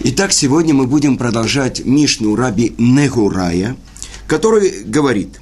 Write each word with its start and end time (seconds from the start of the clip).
Итак, 0.00 0.32
сегодня 0.32 0.74
мы 0.74 0.86
будем 0.86 1.16
продолжать 1.16 1.84
Мишну 1.84 2.36
Раби 2.36 2.74
Негурая, 2.76 3.76
который 4.28 4.84
говорит 4.84 5.40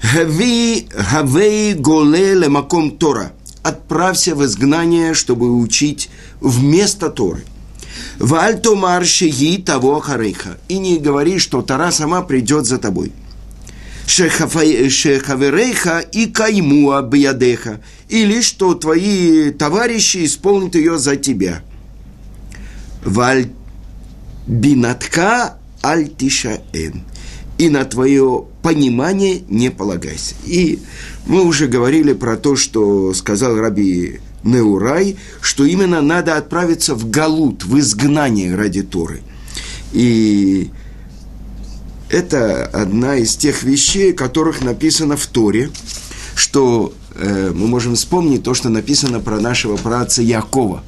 «Хави 0.00 0.88
хавей 0.90 1.74
голе 1.74 2.34
лемаком 2.34 2.92
Тора» 2.92 3.32
«Отправься 3.62 4.34
в 4.34 4.42
изгнание, 4.44 5.12
чтобы 5.12 5.54
учить 5.54 6.08
вместо 6.40 7.10
Торы». 7.10 7.44
«Вальтомар 8.18 9.04
шеги 9.04 9.58
того 9.58 10.00
харейха» 10.00 10.56
и 10.68 10.78
не 10.78 10.96
говори, 10.98 11.38
что 11.38 11.60
Тора 11.60 11.92
сама 11.92 12.22
придет 12.22 12.64
за 12.64 12.78
тобой. 12.78 13.12
«Шехаверейха 14.06 15.98
и 15.98 16.26
каймуа 16.26 17.02
биядеха» 17.02 17.82
или 18.08 18.40
что 18.40 18.72
твои 18.74 19.50
товарищи 19.50 20.24
исполнят 20.24 20.74
ее 20.74 20.98
за 20.98 21.16
тебя. 21.16 21.60
«Валь 23.04 23.48
бинатка 24.48 25.58
альтишаэн. 25.82 27.04
И 27.58 27.68
на 27.68 27.84
твое 27.84 28.44
понимание 28.62 29.42
не 29.48 29.70
полагайся. 29.70 30.34
И 30.46 30.78
мы 31.26 31.42
уже 31.42 31.66
говорили 31.66 32.12
про 32.12 32.36
то, 32.36 32.56
что 32.56 33.12
сказал 33.14 33.56
Раби 33.56 34.20
Неурай, 34.44 35.16
что 35.40 35.64
именно 35.64 36.00
надо 36.00 36.36
отправиться 36.36 36.94
в 36.94 37.10
Галут, 37.10 37.64
в 37.64 37.78
изгнание 37.78 38.54
ради 38.54 38.82
Торы. 38.82 39.22
И 39.92 40.70
это 42.08 42.64
одна 42.66 43.16
из 43.16 43.36
тех 43.36 43.64
вещей, 43.64 44.12
которых 44.12 44.62
написано 44.62 45.16
в 45.16 45.26
Торе, 45.26 45.70
что 46.36 46.94
э, 47.16 47.50
мы 47.52 47.66
можем 47.66 47.96
вспомнить 47.96 48.44
то, 48.44 48.54
что 48.54 48.68
написано 48.68 49.18
про 49.18 49.40
нашего 49.40 49.76
праца 49.76 50.22
Якова. 50.22 50.84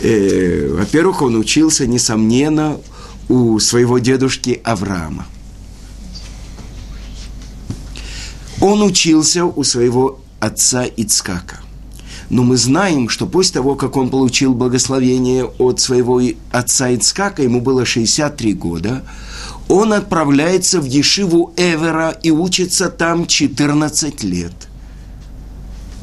Э, 0.00 0.74
во-первых, 0.78 1.20
он 1.20 1.36
учился, 1.36 1.86
несомненно, 1.86 2.78
у 3.28 3.58
своего 3.58 3.98
дедушки 3.98 4.60
Авраама. 4.64 5.26
Он 8.60 8.82
учился 8.82 9.44
у 9.44 9.64
своего 9.64 10.20
отца 10.40 10.84
Ицкака. 10.84 11.60
Но 12.28 12.42
мы 12.42 12.56
знаем, 12.56 13.08
что 13.08 13.26
после 13.26 13.54
того, 13.54 13.76
как 13.76 13.96
он 13.96 14.10
получил 14.10 14.54
благословение 14.54 15.44
от 15.44 15.78
своего 15.78 16.20
отца 16.50 16.92
Ицкака, 16.94 17.42
ему 17.42 17.60
было 17.60 17.84
63 17.84 18.54
года, 18.54 19.04
он 19.68 19.92
отправляется 19.92 20.80
в 20.80 20.84
Ешиву 20.84 21.52
Эвера 21.56 22.10
и 22.10 22.30
учится 22.30 22.88
там 22.88 23.26
14 23.26 24.24
лет– 24.24 24.52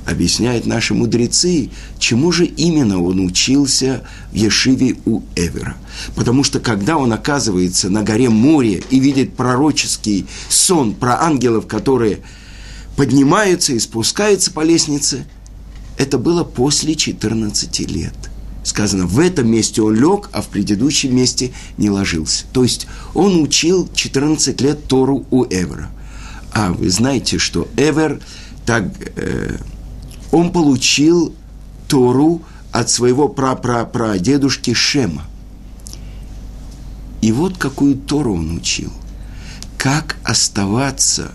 объясняют 0.06 0.66
наши 0.66 0.94
мудрецы, 0.94 1.70
чему 2.00 2.32
же 2.32 2.46
именно 2.46 3.02
он 3.02 3.20
учился 3.20 4.04
в 4.32 4.36
Ешиве 4.36 4.98
у 5.06 5.22
Эвера. 5.36 5.78
Потому 6.16 6.44
что 6.44 6.60
когда 6.60 6.98
он 6.98 7.14
оказывается 7.14 7.90
на 7.90 8.04
горе 8.04 8.30
море 8.30 8.84
и 8.90 9.00
видит 9.00 9.36
пророческий 9.36 10.26
сон 10.50 10.94
про 10.94 11.22
ангелов, 11.22 11.68
которые 11.68 12.20
поднимаются 12.96 13.74
и 13.74 13.80
спускаются 13.80 14.52
по 14.52 14.62
лестнице, 14.62 15.26
это 15.98 16.18
было 16.18 16.44
после 16.44 16.96
14 16.96 17.80
лет. 17.92 18.14
Сказано, 18.64 19.06
в 19.06 19.20
этом 19.20 19.52
месте 19.52 19.82
он 19.82 19.96
лег, 19.96 20.30
а 20.32 20.42
в 20.42 20.48
предыдущем 20.48 21.16
месте 21.16 21.52
не 21.78 21.90
ложился. 21.90 22.46
То 22.54 22.64
есть 22.64 22.88
он 23.14 23.42
учил 23.42 23.90
14 23.94 24.60
лет 24.62 24.88
Тору 24.88 25.26
у 25.32 25.44
Эвера. 25.46 25.90
А 26.54 26.72
вы 26.72 26.90
знаете, 26.90 27.38
что 27.38 27.68
Эвер 27.78 28.22
так... 28.66 28.86
Э, 29.16 29.58
он 30.34 30.52
получил 30.52 31.34
Тору 31.88 32.42
от 32.72 32.90
своего 32.90 33.30
прапрапрадедушки 33.30 34.74
Шема. 34.74 35.26
И 37.22 37.32
вот 37.32 37.60
какую 37.60 37.96
Тору 37.96 38.34
он 38.38 38.58
учил. 38.58 38.92
Как 39.78 40.18
оставаться 40.24 41.32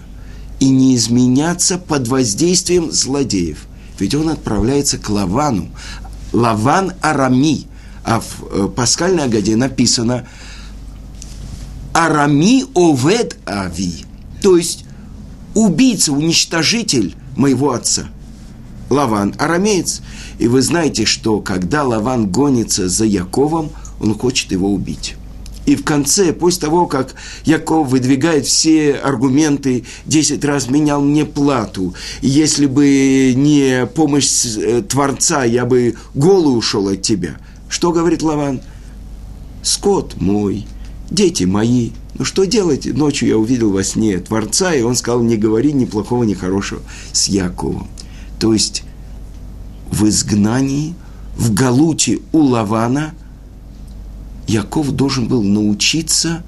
и 0.58 0.68
не 0.68 0.96
изменяться 0.96 1.78
под 1.78 2.08
воздействием 2.08 2.90
злодеев. 2.90 3.68
Ведь 4.00 4.16
он 4.16 4.30
отправляется 4.30 4.98
к 4.98 5.08
Лавану. 5.08 5.68
Лаван 6.32 6.92
Арами. 7.00 7.68
А 8.04 8.18
в 8.18 8.46
э, 8.50 8.68
пасхальной 8.68 9.24
Агаде 9.24 9.54
написано 9.54 10.26
Арами 11.92 12.64
Овед 12.74 13.36
Ави. 13.46 14.06
То 14.42 14.56
есть 14.56 14.84
убийца, 15.54 16.12
уничтожитель 16.12 17.14
моего 17.36 17.70
отца– 17.70 18.08
Лаван 18.90 19.34
арамеец. 19.38 20.02
И 20.38 20.48
вы 20.48 20.62
знаете, 20.62 21.04
что 21.04 21.40
когда 21.40 21.84
Лаван 21.84 22.28
гонится 22.28 22.88
за 22.88 23.04
Яковом, 23.04 23.70
он 24.00 24.16
хочет 24.18 24.52
его 24.52 24.72
убить. 24.72 25.16
И 25.66 25.76
в 25.76 25.84
конце, 25.84 26.32
после 26.32 26.62
того, 26.62 26.86
как 26.86 27.14
Яков 27.44 27.88
выдвигает 27.90 28.46
все 28.46 28.94
аргументы, 28.94 29.84
десять 30.06 30.42
раз 30.42 30.70
менял 30.70 31.02
мне 31.02 31.26
плату, 31.26 31.94
если 32.22 32.64
бы 32.64 33.34
не 33.36 33.84
помощь 33.84 34.56
э, 34.56 34.80
Творца, 34.80 35.44
я 35.44 35.66
бы 35.66 35.94
голый 36.14 36.56
ушел 36.56 36.88
от 36.88 37.02
тебя. 37.02 37.36
Что 37.68 37.92
говорит 37.92 38.22
Лаван? 38.22 38.62
Скот 39.62 40.18
мой, 40.18 40.66
дети 41.10 41.44
мои. 41.44 41.90
Ну 42.14 42.24
что 42.24 42.44
делать? 42.44 42.86
Ночью 42.86 43.28
я 43.28 43.36
увидел 43.36 43.70
во 43.70 43.84
сне 43.84 44.16
Творца, 44.20 44.74
и 44.74 44.80
он 44.80 44.96
сказал, 44.96 45.20
не 45.20 45.36
говори 45.36 45.74
ни 45.74 45.84
плохого, 45.84 46.24
ни 46.24 46.32
хорошего 46.32 46.80
с 47.12 47.28
Яковом. 47.28 47.88
То 48.38 48.52
есть 48.52 48.84
в 49.90 50.06
изгнании, 50.08 50.94
в 51.36 51.52
Галуте 51.52 52.20
у 52.32 52.40
Лавана, 52.40 53.14
Яков 54.46 54.92
должен 54.92 55.28
был 55.28 55.42
научиться, 55.42 56.42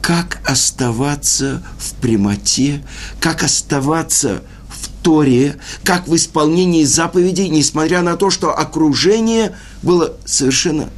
как 0.00 0.40
оставаться 0.48 1.62
в 1.78 1.94
прямоте, 1.94 2.82
как 3.20 3.42
оставаться 3.42 4.42
в 4.68 4.88
Торе, 5.02 5.56
как 5.84 6.08
в 6.08 6.16
исполнении 6.16 6.84
заповедей, 6.84 7.48
несмотря 7.48 8.02
на 8.02 8.16
то, 8.16 8.30
что 8.30 8.56
окружение 8.56 9.54
было 9.82 10.16
совершенно 10.24 10.88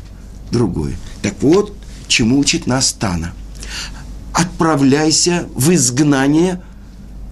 другое. 0.53 0.97
Так 1.23 1.35
вот, 1.41 1.77
чему 2.07 2.39
учит 2.39 2.67
нас 2.67 2.93
Тана. 2.93 3.33
Отправляйся 4.33 5.49
в 5.55 5.73
изгнание– 5.73 6.63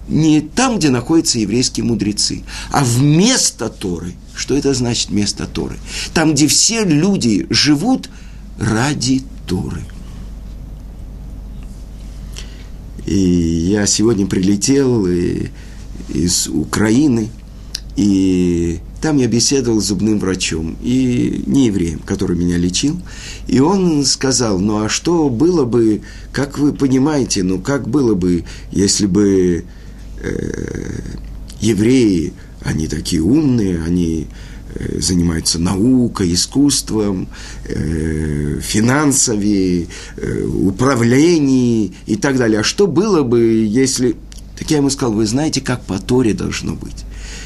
не 0.09 0.41
там, 0.41 0.77
где 0.77 0.89
находятся 0.89 1.39
еврейские 1.39 1.85
мудрецы, 1.85 2.43
а 2.71 2.83
вместо 2.83 3.69
Торы. 3.69 4.13
Что 4.35 4.55
это 4.55 4.73
значит 4.73 5.09
вместо 5.09 5.45
Торы? 5.45 5.77
Там, 6.13 6.33
где 6.33 6.47
все 6.47 6.83
люди 6.83 7.45
живут 7.49 8.09
ради 8.59 9.23
Торы. 9.47 9.83
И 13.05 13.15
я 13.15 13.85
сегодня 13.85 14.27
прилетел 14.27 15.07
из 15.07 16.47
Украины, 16.47 17.29
и 17.95 18.79
там 19.01 19.17
я 19.17 19.27
беседовал 19.27 19.81
с 19.81 19.85
зубным 19.85 20.19
врачом, 20.19 20.77
и 20.81 21.43
не 21.45 21.67
евреем, 21.67 21.99
который 21.99 22.37
меня 22.37 22.57
лечил. 22.57 22.99
И 23.47 23.59
он 23.59 24.05
сказал, 24.05 24.59
ну 24.59 24.83
а 24.83 24.89
что 24.89 25.29
было 25.29 25.65
бы, 25.65 26.01
как 26.31 26.59
вы 26.59 26.73
понимаете, 26.73 27.43
ну 27.43 27.59
как 27.59 27.87
было 27.89 28.13
бы, 28.13 28.43
если 28.71 29.05
бы 29.05 29.65
э, 30.19 30.99
евреи, 31.61 32.33
они 32.61 32.87
такие 32.87 33.21
умные, 33.21 33.83
они 33.83 34.27
э, 34.75 34.99
занимаются 34.99 35.59
наукой, 35.59 36.33
искусством, 36.33 37.27
э, 37.65 38.59
финансами, 38.61 39.87
э, 40.17 40.43
управлением 40.43 41.93
и 42.05 42.15
так 42.15 42.37
далее. 42.37 42.59
А 42.59 42.63
что 42.63 42.87
было 42.87 43.23
бы, 43.23 43.65
если... 43.65 44.15
Так 44.57 44.69
я 44.71 44.77
ему 44.77 44.89
сказал, 44.89 45.13
вы 45.13 45.25
знаете, 45.25 45.61
как 45.61 45.85
по 45.85 45.99
Торе 45.99 46.33
должно 46.33 46.75
быть. 46.75 47.05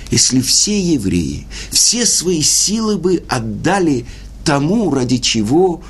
Если 0.09 0.41
все 0.41 0.79
евреи, 0.79 1.45
все 1.71 2.05
свои 2.05 2.41
силы 2.41 2.97
бы 2.97 3.23
отдали 3.27 4.05
тому, 4.43 4.91
ради 4.93 5.17
чего 5.17 5.83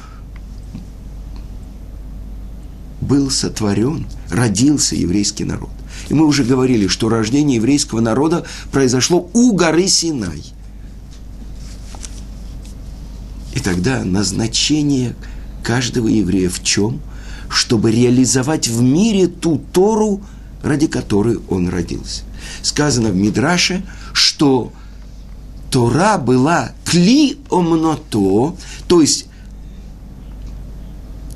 был 3.02 3.30
сотворен, 3.30 4.06
родился 4.30 4.96
еврейский 4.96 5.44
народ. 5.44 5.70
И 6.10 6.14
мы 6.14 6.26
уже 6.26 6.44
говорили, 6.44 6.88
что 6.88 7.10
рождение 7.10 7.58
еврейского 7.58 8.02
народа 8.02 8.46
произошло 8.72 9.30
у 9.34 9.54
горы 9.54 9.88
Синай. 9.88 10.44
И 13.54 13.60
тогда 13.60 14.04
назначение 14.04 15.16
каждого 15.64 16.08
еврея 16.08 16.50
в 16.50 16.62
чем? 16.64 17.02
Чтобы 17.50 17.92
реализовать 17.92 18.68
в 18.68 18.82
мире 18.82 19.28
ту 19.28 19.62
Тору, 19.72 20.22
ради 20.64 20.88
которой 20.88 21.40
он 21.50 21.70
родился. 21.70 22.24
Сказано 22.62 23.10
в 23.10 23.16
Мидраше, 23.16 23.86
что 24.12 24.74
Тора 25.70 26.18
была 26.18 26.72
кли 26.84 27.38
омното, 27.50 28.56
то 28.88 29.02
есть 29.02 29.28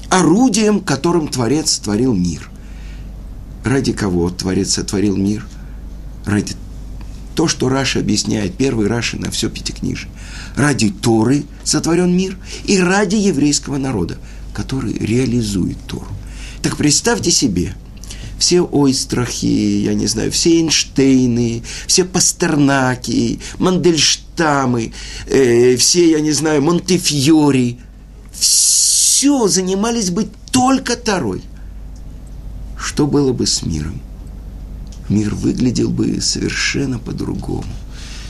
орудием, 0.09 0.79
которым 0.79 1.27
Творец 1.27 1.77
творил 1.77 2.13
мир– 2.13 2.49
Ради 3.67 3.91
кого 3.91 4.29
Творец 4.29 4.75
сотворил 4.75 5.17
мир? 5.17 5.45
Ради 6.25 6.55
то, 7.35 7.49
что 7.49 7.67
Раша 7.67 7.99
объясняет, 7.99 8.55
первый 8.55 8.87
Раши 8.87 9.17
на 9.17 9.29
все 9.29 9.49
пятикнижие. 9.49 10.09
Ради 10.55 10.89
Торы 10.89 11.43
сотворен 11.65 12.15
мир 12.15 12.37
и 12.63 12.79
ради 12.79 13.17
еврейского 13.17 13.75
народа, 13.75 14.17
который 14.53 14.93
реализует 14.93 15.77
Тору. 15.85 16.07
Так 16.61 16.77
представьте 16.77 17.29
себе, 17.29 17.75
все 18.39 18.61
Ойстрахи, 18.61 19.81
я 19.83 19.95
не 19.95 20.07
знаю, 20.07 20.31
все 20.31 20.61
Эйнштейны, 20.61 21.61
все 21.87 22.05
Пастернаки, 22.05 23.41
Мандельштамы, 23.59 24.93
э, 25.25 25.75
все, 25.75 26.11
я 26.11 26.21
не 26.21 26.31
знаю, 26.31 26.61
Монтефьори, 26.61 27.79
все 28.31 29.49
занимались 29.49 30.09
бы 30.09 30.29
только 30.53 30.95
Торой. 30.95 31.41
Что 32.77 33.07
было 33.07 33.33
бы 33.33 33.45
с 33.47 33.63
миром? 33.63 34.01
Мир 35.09 35.33
выглядел 35.35 35.89
бы 35.89 36.21
совершенно 36.21 37.00
по-другому. 37.00 37.65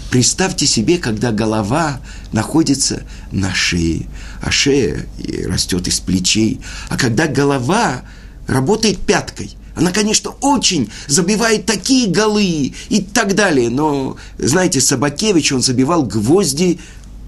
Представьте 0.10 0.66
себе, 0.66 0.98
когда 0.98 1.32
голова 1.32 2.00
находится 2.32 3.04
на 3.32 3.54
шее, 3.54 4.08
а 4.42 4.52
шея 4.52 5.06
растет 5.46 5.88
из 5.88 6.00
плечей, 6.00 6.62
а 6.90 6.98
когда 6.98 7.28
голова 7.28 8.04
работает 8.48 9.00
пяткой– 9.00 9.56
она, 9.78 9.92
конечно, 9.92 10.32
очень 10.42 10.90
забивает 11.08 11.68
такие 11.68 12.10
голы 12.10 12.74
и 12.90 13.02
так 13.02 13.36
далее. 13.36 13.70
Но, 13.70 14.18
знаете, 14.40 14.82
Собакевич, 14.82 15.52
он 15.52 15.62
забивал 15.62 16.04
гвозди 16.04 16.80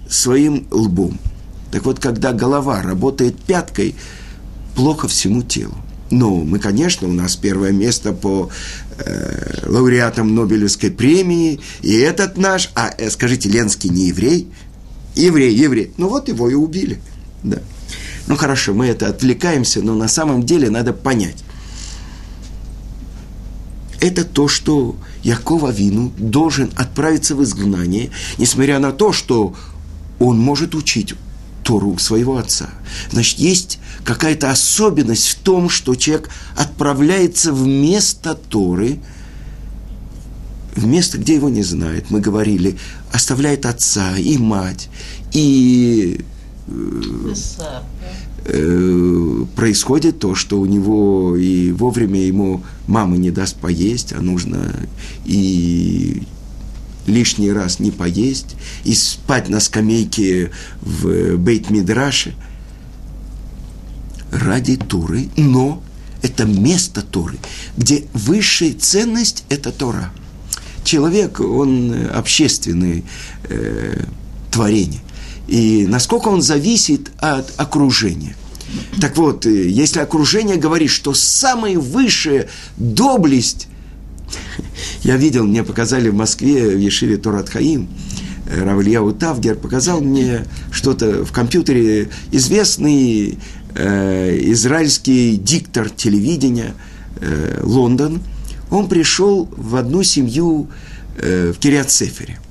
своим 0.08 0.66
лбом. 0.72 1.16
Так 1.70 1.84
вот, 1.84 2.00
когда 2.00 2.32
голова 2.32 2.82
работает 2.82 3.40
пяткой, 3.40 3.94
плохо 4.74 5.06
всему 5.06 5.42
телу. 5.42 5.76
Ну, 6.10 6.42
мы, 6.42 6.58
конечно, 6.58 7.08
у 7.08 7.12
нас 7.12 7.36
первое 7.36 7.70
место 7.70 8.12
по 8.12 8.50
э, 8.98 9.62
лауреатам 9.66 10.34
Нобелевской 10.34 10.90
премии, 10.90 11.60
и 11.82 11.96
этот 11.96 12.36
наш, 12.36 12.70
а 12.74 12.90
э, 12.98 13.10
скажите, 13.10 13.48
Ленский 13.48 13.90
не 13.90 14.08
еврей? 14.08 14.48
Еврей, 15.14 15.54
еврей. 15.54 15.92
Ну 15.96 16.08
вот 16.08 16.28
его 16.28 16.50
и 16.50 16.54
убили. 16.54 17.00
Да. 17.44 17.58
Ну 18.26 18.36
хорошо, 18.36 18.74
мы 18.74 18.86
это 18.86 19.08
отвлекаемся, 19.08 19.82
но 19.82 19.94
на 19.94 20.08
самом 20.08 20.44
деле 20.44 20.68
надо 20.68 20.92
понять 20.92 21.44
это 24.00 24.24
то, 24.24 24.48
что 24.48 24.96
Якова 25.22 25.70
Вину 25.70 26.12
должен 26.16 26.70
отправиться 26.76 27.36
в 27.36 27.42
изгнание, 27.42 28.10
несмотря 28.38 28.78
на 28.78 28.92
то, 28.92 29.12
что 29.12 29.54
он 30.18 30.38
может 30.38 30.74
учить 30.74 31.14
Тору 31.62 31.98
своего 31.98 32.36
отца. 32.38 32.70
Значит, 33.10 33.38
есть 33.38 33.78
какая-то 34.04 34.50
особенность 34.50 35.28
в 35.28 35.34
том, 35.36 35.68
что 35.68 35.94
человек 35.94 36.30
отправляется 36.56 37.52
в 37.52 37.66
место 37.66 38.34
Торы, 38.34 38.98
в 40.74 40.86
место, 40.86 41.18
где 41.18 41.34
его 41.34 41.48
не 41.48 41.62
знает. 41.62 42.10
Мы 42.10 42.20
говорили, 42.20 42.78
оставляет 43.12 43.66
отца 43.66 44.16
и 44.16 44.38
мать, 44.38 44.88
и 45.32 46.24
э, 46.68 47.34
Э, 48.46 49.44
происходит 49.54 50.18
то, 50.18 50.34
что 50.34 50.58
у 50.58 50.66
него 50.66 51.36
и 51.36 51.72
вовремя 51.72 52.20
ему 52.20 52.62
мама 52.86 53.18
не 53.18 53.30
даст 53.30 53.56
поесть, 53.56 54.14
а 54.14 54.22
нужно 54.22 54.74
и 55.26 56.22
лишний 57.10 57.52
раз 57.52 57.78
не 57.78 57.90
поесть, 57.90 58.56
и 58.84 58.94
спать 58.94 59.48
на 59.48 59.60
скамейке 59.60 60.50
в 60.80 61.36
Бейт-Мидраше 61.36 62.34
ради 64.32 64.76
Туры, 64.76 65.28
но 65.36 65.82
это 66.22 66.44
место 66.44 67.02
Торы, 67.02 67.38
где 67.76 68.04
высшая 68.14 68.72
ценность– 68.72 69.44
это 69.48 69.72
Тора. 69.72 70.12
Человек, 70.84 71.40
он 71.40 71.94
общественное 72.14 73.02
э, 73.44 74.04
творение 74.50 75.00
и 75.50 75.84
насколько 75.88 76.28
он 76.28 76.42
зависит 76.42 77.10
от 77.18 77.52
окружения. 77.56 78.36
Так 79.00 79.16
вот, 79.16 79.46
э, 79.46 79.68
если 79.68 79.98
окружение 79.98 80.56
говорит, 80.56 80.90
что 80.90 81.12
самая 81.12 81.76
высшая 81.76 82.48
доблесть, 82.76 83.66
я 85.02 85.16
видел, 85.16 85.44
мне 85.44 85.64
показали 85.64 86.08
в 86.08 86.14
Москве 86.14 86.68
в 86.68 86.78
Ешиве 86.78 87.16
Турат 87.16 87.48
Хаим, 87.48 87.88
э, 88.46 88.62
Равлия 88.62 89.00
Утавгер 89.00 89.56
показал 89.56 90.00
мне 90.00 90.44
что-то 90.70 91.24
в 91.24 91.32
компьютере, 91.32 92.08
известный 92.32 93.38
э, 93.74 94.38
израильский 94.52 95.36
диктор 95.36 95.90
телевидения 95.90 96.74
э, 97.20 97.60
Лондон, 97.62 98.20
он 98.70 98.88
пришел 98.88 99.48
в 99.56 99.76
одну 99.76 100.02
семью 100.02 100.68
э, 101.16 101.52
в 101.52 101.58
Кириат-Сефере– 101.58 102.38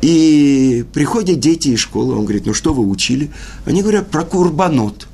и 0.00 0.84
приходят 0.92 1.40
дети 1.40 1.68
из 1.68 1.80
школы, 1.80 2.14
он 2.14 2.22
говорит, 2.22 2.46
ну 2.46 2.54
что 2.54 2.72
вы 2.72 2.86
учили? 2.86 3.30
Они 3.64 3.82
говорят 3.82 4.10
про 4.10 4.22
курбанот, 4.22 5.08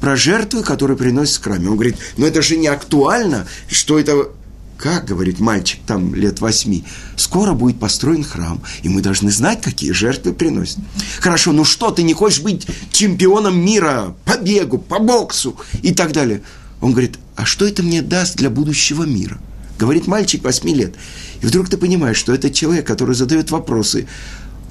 про 0.00 0.16
жертвы, 0.16 0.62
которые 0.62 0.96
приносят 0.96 1.36
в 1.36 1.44
храме. 1.44 1.68
Он 1.68 1.74
говорит, 1.74 1.96
ну 2.16 2.26
это 2.26 2.42
же 2.42 2.56
не 2.56 2.68
актуально, 2.68 3.46
что 3.68 3.98
это... 3.98 4.28
Как, 4.84 5.06
говорит 5.06 5.40
мальчик, 5.40 5.80
там 5.86 6.14
лет 6.14 6.42
восьми, 6.42 6.84
скоро 7.16 7.54
будет 7.54 7.80
построен 7.80 8.22
храм, 8.22 8.62
и 8.82 8.90
мы 8.90 9.00
должны 9.00 9.30
знать, 9.30 9.62
какие 9.62 9.92
жертвы 9.92 10.34
приносят. 10.34 10.80
Хорошо, 11.20 11.52
ну 11.52 11.64
что, 11.64 11.90
ты 11.90 12.02
не 12.02 12.12
хочешь 12.12 12.42
быть 12.42 12.66
чемпионом 12.92 13.58
мира 13.58 14.14
по 14.26 14.36
бегу, 14.36 14.76
по 14.76 14.98
боксу 14.98 15.56
и 15.80 15.94
так 15.94 16.12
далее? 16.12 16.42
Он 16.82 16.90
говорит, 16.90 17.18
а 17.34 17.46
что 17.46 17.66
это 17.66 17.82
мне 17.82 18.02
даст 18.02 18.36
для 18.36 18.50
будущего 18.50 19.04
мира? 19.04 19.38
Говорит 19.78 20.06
мальчик 20.06 20.44
восьми 20.44 20.74
лет. 20.74 20.94
И 21.40 21.46
вдруг 21.46 21.70
ты 21.70 21.78
понимаешь, 21.78 22.18
что 22.18 22.34
этот 22.34 22.52
человек, 22.52 22.86
который 22.86 23.14
задает 23.14 23.50
вопросы, 23.50 24.06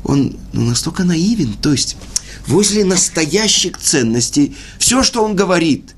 он 0.04 0.38
ну, 0.54 0.62
настолько 0.62 1.06
наивен. 1.06 1.54
То 1.54 1.71
есть 1.71 1.98
возле 2.45 2.86
настоящих 2.86 3.80
ценностей 3.80 4.56
все, 4.77 5.01
что 5.01 5.24
он 5.25 5.36
говорит. 5.36 5.95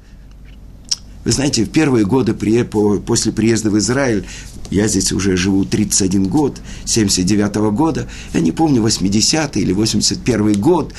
Вы 1.26 1.32
знаете, 1.32 1.66
в 1.66 1.72
первые 1.72 2.06
годы 2.06 2.36
после 2.36 3.32
приезда 3.32 3.72
в 3.72 3.78
Израиль, 3.80 4.26
я 4.70 4.88
здесь 4.88 5.12
уже 5.12 5.36
живу 5.36 5.66
31 5.66 6.28
год, 6.28 6.62
79 6.86 7.56
-го 7.58 7.72
года, 7.72 8.08
я 8.34 8.42
не 8.42 8.52
помню, 8.52 8.82
80 8.84 9.58
или 9.58 9.74
81 9.74 10.54
год, 10.54 10.94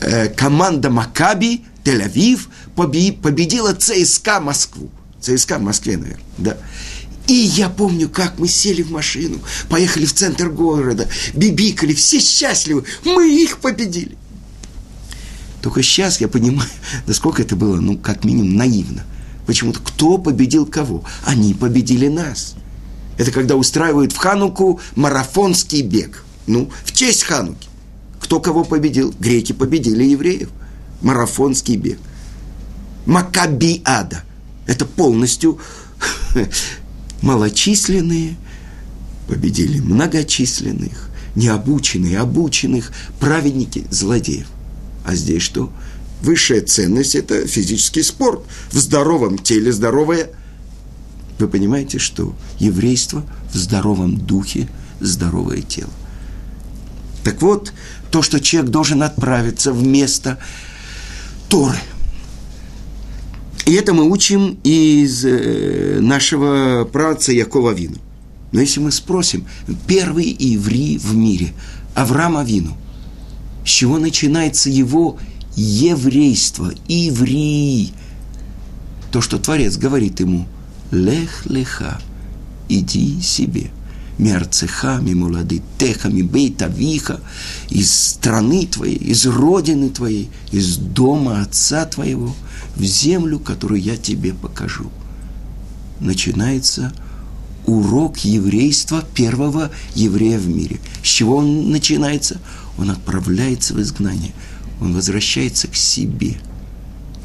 э, 0.00 0.28
команда 0.28 0.88
Макаби, 0.88 1.64
Тель-Авив, 1.84 2.48
победила 2.74 3.74
ЦСКА 3.74 4.40
Москву. 4.40 4.90
ЦСКА 5.20 5.58
в 5.58 5.62
Москве, 5.62 5.98
наверное, 5.98 6.24
да. 6.38 6.56
И 7.28 7.34
я 7.34 7.68
помню, 7.68 8.08
как 8.08 8.38
мы 8.38 8.48
сели 8.48 8.82
в 8.82 8.90
машину, 8.90 9.38
поехали 9.68 10.06
в 10.06 10.14
центр 10.14 10.48
города, 10.48 11.08
бибикали, 11.34 11.92
все 11.92 12.20
счастливы, 12.20 12.84
мы 13.04 13.28
их 13.28 13.58
победили. 13.58 14.16
Только 15.60 15.82
сейчас 15.82 16.22
я 16.22 16.28
понимаю, 16.28 16.70
насколько 17.06 17.42
это 17.42 17.54
было, 17.54 17.76
ну, 17.76 17.98
как 17.98 18.24
минимум, 18.24 18.56
наивно. 18.56 19.04
Почему-то 19.46 19.80
кто 19.80 20.18
победил 20.18 20.66
кого? 20.66 21.04
Они 21.24 21.54
победили 21.54 22.08
нас. 22.08 22.54
Это 23.18 23.30
когда 23.30 23.56
устраивают 23.56 24.12
в 24.12 24.16
Хануку 24.16 24.80
марафонский 24.94 25.82
бег. 25.82 26.24
Ну, 26.46 26.70
в 26.84 26.92
честь 26.92 27.24
Хануки. 27.24 27.68
Кто 28.20 28.40
кого 28.40 28.64
победил? 28.64 29.14
Греки 29.18 29.52
победили 29.52 30.04
евреев. 30.04 30.48
Марафонский 31.02 31.76
бег. 31.76 31.98
Макабиада. 33.06 34.22
Это 34.66 34.86
полностью 34.86 35.58
малочисленные 37.22 38.36
победили 39.26 39.80
многочисленных, 39.80 41.08
необученные, 41.34 42.18
обученных, 42.18 42.92
праведники, 43.18 43.84
злодеев. 43.90 44.46
А 45.04 45.14
здесь 45.14 45.42
что? 45.42 45.72
Высшая 46.22 46.60
ценность– 46.62 47.14
это 47.16 47.46
физический 47.46 48.02
спорт. 48.02 48.42
В 48.70 48.78
здоровом 48.78 49.38
теле 49.38 49.72
здоровое. 49.72 50.30
Вы 51.38 51.48
понимаете, 51.48 51.98
что 51.98 52.34
еврейство 52.58 53.24
в 53.52 53.56
здоровом 53.56 54.16
духе– 54.16 54.68
здоровое 55.00 55.62
тело. 55.62 55.90
Так 57.24 57.42
вот, 57.42 57.72
то, 58.10 58.22
что 58.22 58.40
человек 58.40 58.70
должен 58.70 59.02
отправиться 59.02 59.72
в 59.72 59.86
место 59.86 60.38
Торы– 61.48 61.78
и 63.64 63.74
это 63.74 63.94
мы 63.94 64.10
учим 64.10 64.58
из 64.64 65.24
э, 65.24 65.98
нашего 66.00 66.84
праца 66.84 67.32
Якова 67.32 67.70
Вину. 67.70 67.96
Но 68.50 68.60
если 68.60 68.80
мы 68.80 68.90
спросим, 68.90 69.46
первый 69.86 70.26
еврей 70.26 70.98
в 70.98 71.14
мире, 71.14 71.52
Авраам 71.94 72.36
Авину, 72.36 72.76
с 73.64 73.68
чего 73.68 73.98
начинается 73.98 74.68
его 74.68 75.18
еврейство, 75.56 76.72
еврей, 76.88 77.92
то, 79.10 79.20
что 79.20 79.38
Творец 79.38 79.76
говорит 79.76 80.20
ему, 80.20 80.46
лех 80.90 81.46
леха, 81.46 82.00
иди 82.68 83.20
себе, 83.20 83.70
мерцеха, 84.18 84.98
мимулади, 85.02 85.62
теха, 85.78 86.08
мибейта, 86.08 86.66
виха, 86.66 87.20
из 87.68 87.92
страны 87.92 88.66
твоей, 88.66 88.96
из 88.96 89.26
родины 89.26 89.90
твоей, 89.90 90.30
из 90.50 90.76
дома 90.76 91.42
отца 91.42 91.84
твоего– 91.84 92.34
в 92.76 92.82
землю, 92.82 93.38
которую 93.38 93.80
я 93.80 93.96
тебе 93.96 94.32
покажу. 94.32 94.90
Начинается 96.00 96.92
урок 97.66 98.18
еврейства 98.18 99.04
первого 99.14 99.70
еврея 99.94 100.38
в 100.38 100.48
мире. 100.48 100.80
С 101.02 101.06
чего 101.06 101.36
он 101.36 101.70
начинается? 101.70 102.40
Он 102.78 102.90
отправляется 102.90 103.74
в 103.74 103.80
изгнание. 103.80 104.32
Он 104.82 104.94
возвращается 104.94 105.68
к 105.68 105.76
себе. 105.76 106.40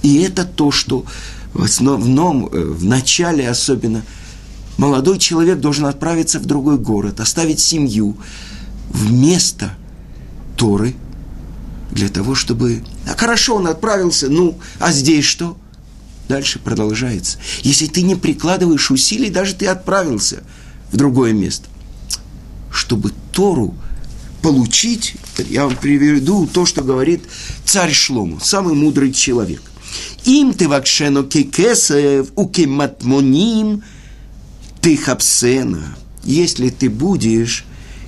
И 0.04 0.18
это 0.18 0.46
то, 0.46 0.70
что 0.70 1.06
в 1.54 1.64
основном, 1.64 2.46
э, 2.46 2.60
в 2.60 2.86
начале 2.86 3.50
особенно, 3.50 4.04
молодой 4.78 5.18
человек 5.18 5.60
должен 5.60 5.86
отправиться 5.86 6.40
в 6.40 6.46
другой 6.46 6.78
город, 6.78 7.20
оставить 7.20 7.60
семью 7.60 8.16
вместо 8.90 9.74
Торы 10.56 10.96
для 11.92 12.10
того, 12.10 12.36
чтобы... 12.36 12.84
А 13.08 13.18
хорошо, 13.18 13.56
он 13.56 13.66
отправился, 13.66 14.30
ну, 14.30 14.60
а 14.80 14.92
здесь 14.92 15.26
что? 15.26 15.58
Дальше 16.30 16.60
продолжается. 16.60 17.40
Если 17.64 17.88
ты 17.88 18.04
не 18.04 18.16
прикладываешь 18.16 18.92
усилий, 18.92 19.32
даже 19.32 19.56
ты 19.56 19.66
отправился 19.66 20.44
в 20.92 20.98
другое 20.98 21.34
место. 21.34 21.68
Чтобы 22.70 23.14
Тору 23.32 23.74
получить, 24.41 25.15
я 25.50 25.65
вам 25.65 25.75
приведу 25.75 26.48
то, 26.48 26.65
что 26.65 26.82
говорит 26.82 27.24
царь 27.65 27.94
Шлому, 27.94 28.39
самый 28.39 28.74
мудрый 28.74 29.12
человек. 29.12 29.62
Им 30.25 30.53
ты 30.53 30.67
вакшено 30.67 31.24
кекесев, 31.24 32.27
укематмоним, 32.36 33.84
ты 34.82 34.98
хапсена. 34.98 35.98
Если 36.24 36.70
ты 36.70 36.89
будешь 36.89 37.65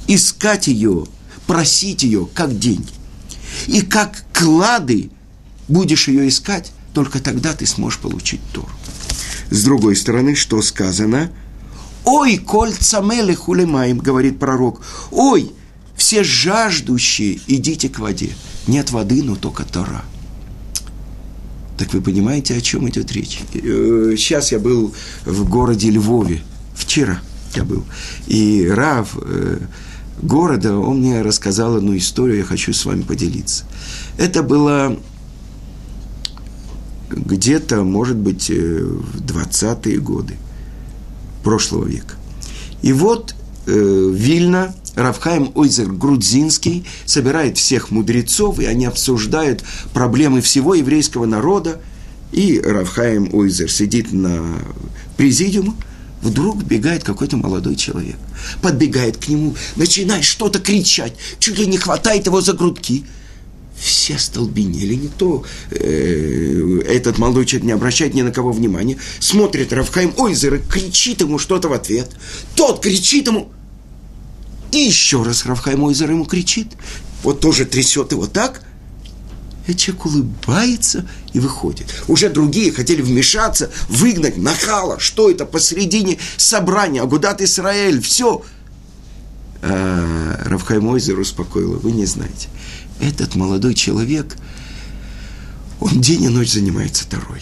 искать 0.08 0.68
ее, 0.68 1.06
просить 1.48 2.04
ее, 2.04 2.28
как 2.34 2.58
деньги, 2.58 2.92
и 3.68 3.82
как 3.82 4.26
клады 4.34 5.10
будешь 5.68 6.08
ее 6.08 6.28
искать, 6.28 6.72
только 6.94 7.20
тогда 7.20 7.54
ты 7.54 7.66
сможешь 7.66 8.00
получить 8.00 8.42
Тору. 8.54 8.70
С 9.50 9.64
другой 9.64 9.96
стороны, 9.96 10.36
что 10.36 10.62
сказано? 10.62 11.32
«Ой, 12.06 12.38
кольца 12.38 13.02
меле 13.02 13.36
хулемаем», 13.36 14.00
говорит 14.00 14.40
пророк. 14.40 14.82
«Ой, 15.12 15.52
все 16.00 16.24
жаждущие, 16.24 17.40
идите 17.48 17.90
к 17.90 18.00
воде. 18.00 18.32
Нет 18.68 18.92
воды, 18.92 19.22
но 19.24 19.36
только 19.36 19.64
Тора». 19.64 20.04
Так 21.78 21.94
вы 21.94 22.02
понимаете, 22.02 22.56
о 22.56 22.62
чем 22.62 22.90
идет 22.90 23.12
речь? 23.14 23.40
Э, 23.54 24.16
сейчас 24.18 24.52
я 24.52 24.60
был 24.60 24.94
в 25.26 25.48
городе 25.48 25.90
Львове. 25.90 26.42
Вчера 26.76 27.22
я 27.56 27.64
был. 27.64 27.86
И 28.28 28.68
Рав 28.70 29.18
э, 29.22 29.60
города, 30.22 30.78
он 30.78 31.00
мне 31.00 31.22
рассказал 31.22 31.78
одну 31.78 31.96
историю, 31.96 32.40
я 32.40 32.44
хочу 32.44 32.74
с 32.74 32.86
вами 32.86 33.04
поделиться. 33.04 33.64
Это 34.18 34.44
было 34.44 35.00
где-то, 37.10 37.84
может 37.84 38.18
быть, 38.18 38.50
э, 38.50 38.84
в 38.84 39.22
20-е 39.22 40.00
годы 40.00 40.36
прошлого 41.44 41.86
века. 41.86 42.16
И 42.82 42.94
вот 42.94 43.36
э, 43.68 44.12
Вильна, 44.14 44.74
Равхайм 45.00 45.52
Ойзер 45.56 45.92
Грудзинский 45.92 46.86
собирает 47.06 47.58
всех 47.58 47.90
мудрецов, 47.90 48.60
и 48.60 48.66
они 48.66 48.86
обсуждают 48.86 49.64
проблемы 49.94 50.42
всего 50.42 50.76
еврейского 50.76 51.26
народа. 51.26 51.82
И 52.32 52.60
Равхайм 52.60 53.34
Ойзер 53.34 53.72
сидит 53.72 54.12
на 54.12 54.44
президиуме, 55.18 55.74
вдруг 56.22 56.64
бегает 56.64 57.04
какой-то 57.04 57.38
молодой 57.38 57.76
человек. 57.76 58.18
Подбегает 58.62 59.18
к 59.18 59.30
нему, 59.30 59.56
начинает 59.78 60.26
что-то 60.26 60.60
кричать, 60.60 61.14
чуть 61.40 61.58
ли 61.58 61.66
не 61.66 61.78
хватает 61.78 62.26
его 62.26 62.42
за 62.42 62.54
грудки– 62.54 63.06
все 63.80 64.18
столбенели, 64.18 64.96
никто, 64.96 65.46
э, 65.72 66.82
этот 66.86 67.18
молодой 67.18 67.46
человек 67.46 67.66
не 67.66 67.72
обращает 67.72 68.14
ни 68.14 68.22
на 68.22 68.32
кого 68.32 68.52
внимания, 68.52 68.98
смотрит 69.20 69.72
Равхайм 69.72 70.14
Ойзер 70.18 70.56
и 70.56 70.60
кричит 70.60 71.22
ему 71.22 71.40
что-то 71.40 71.70
в 71.70 71.74
ответ. 71.74 72.10
Тот 72.56 72.82
кричит 72.82 73.28
ему, 73.28 73.52
и 74.72 74.78
еще 74.78 75.24
раз 75.24 75.46
Равхайм 75.46 75.84
Ойзер 75.84 76.12
ему 76.12 76.26
кричит, 76.26 76.68
вот 77.24 77.40
тоже 77.40 77.66
трясет 77.66 78.12
его 78.12 78.28
так, 78.28 78.62
и 79.68 79.76
человек 79.76 80.06
улыбается 80.06 81.08
и 81.34 81.40
выходит. 81.40 81.88
Уже 82.08 82.30
другие 82.30 82.72
хотели 82.72 83.02
вмешаться, 83.02 83.70
выгнать 83.88 84.38
нахала. 84.38 85.00
Что 85.00 85.30
это 85.30 85.46
посередине 85.46 86.18
собрания? 86.38 87.02
Агудат 87.02 87.42
Исраэль, 87.42 88.02
все. 88.02 88.44
А 89.62 90.42
Равхайм 90.46 90.88
Ойзер 90.88 91.20
успокоил, 91.20 91.78
вы 91.80 91.92
не 91.92 92.06
знаете 92.06 92.48
этот 93.00 93.36
молодой 93.36 93.74
человек, 93.74 94.36
он 95.80 96.02
день 96.02 96.24
и 96.24 96.30
ночь 96.30 96.52
занимается 96.52 97.08
Торой. 97.08 97.42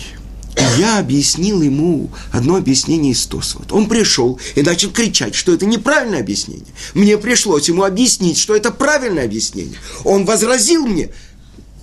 И 0.58 0.80
я 0.80 1.00
объяснил 1.00 1.62
ему 1.62 2.10
одно 2.32 2.56
объяснение 2.56 3.12
из 3.12 3.26
Тосфот. 3.26 3.72
Он 3.72 3.88
пришел 3.88 4.40
и 4.56 4.62
начал 4.64 4.90
кричать, 4.92 5.36
что 5.36 5.54
это 5.54 5.66
неправильное 5.66 6.20
объяснение. 6.20 6.66
Мне 6.94 7.18
пришлось 7.18 7.68
ему 7.68 7.84
объяснить, 7.84 8.38
что 8.38 8.56
это 8.56 8.72
правильное 8.72 9.26
объяснение. 9.26 9.78
Он 10.04 10.26
возразил 10.26 10.88
мне. 10.88 11.10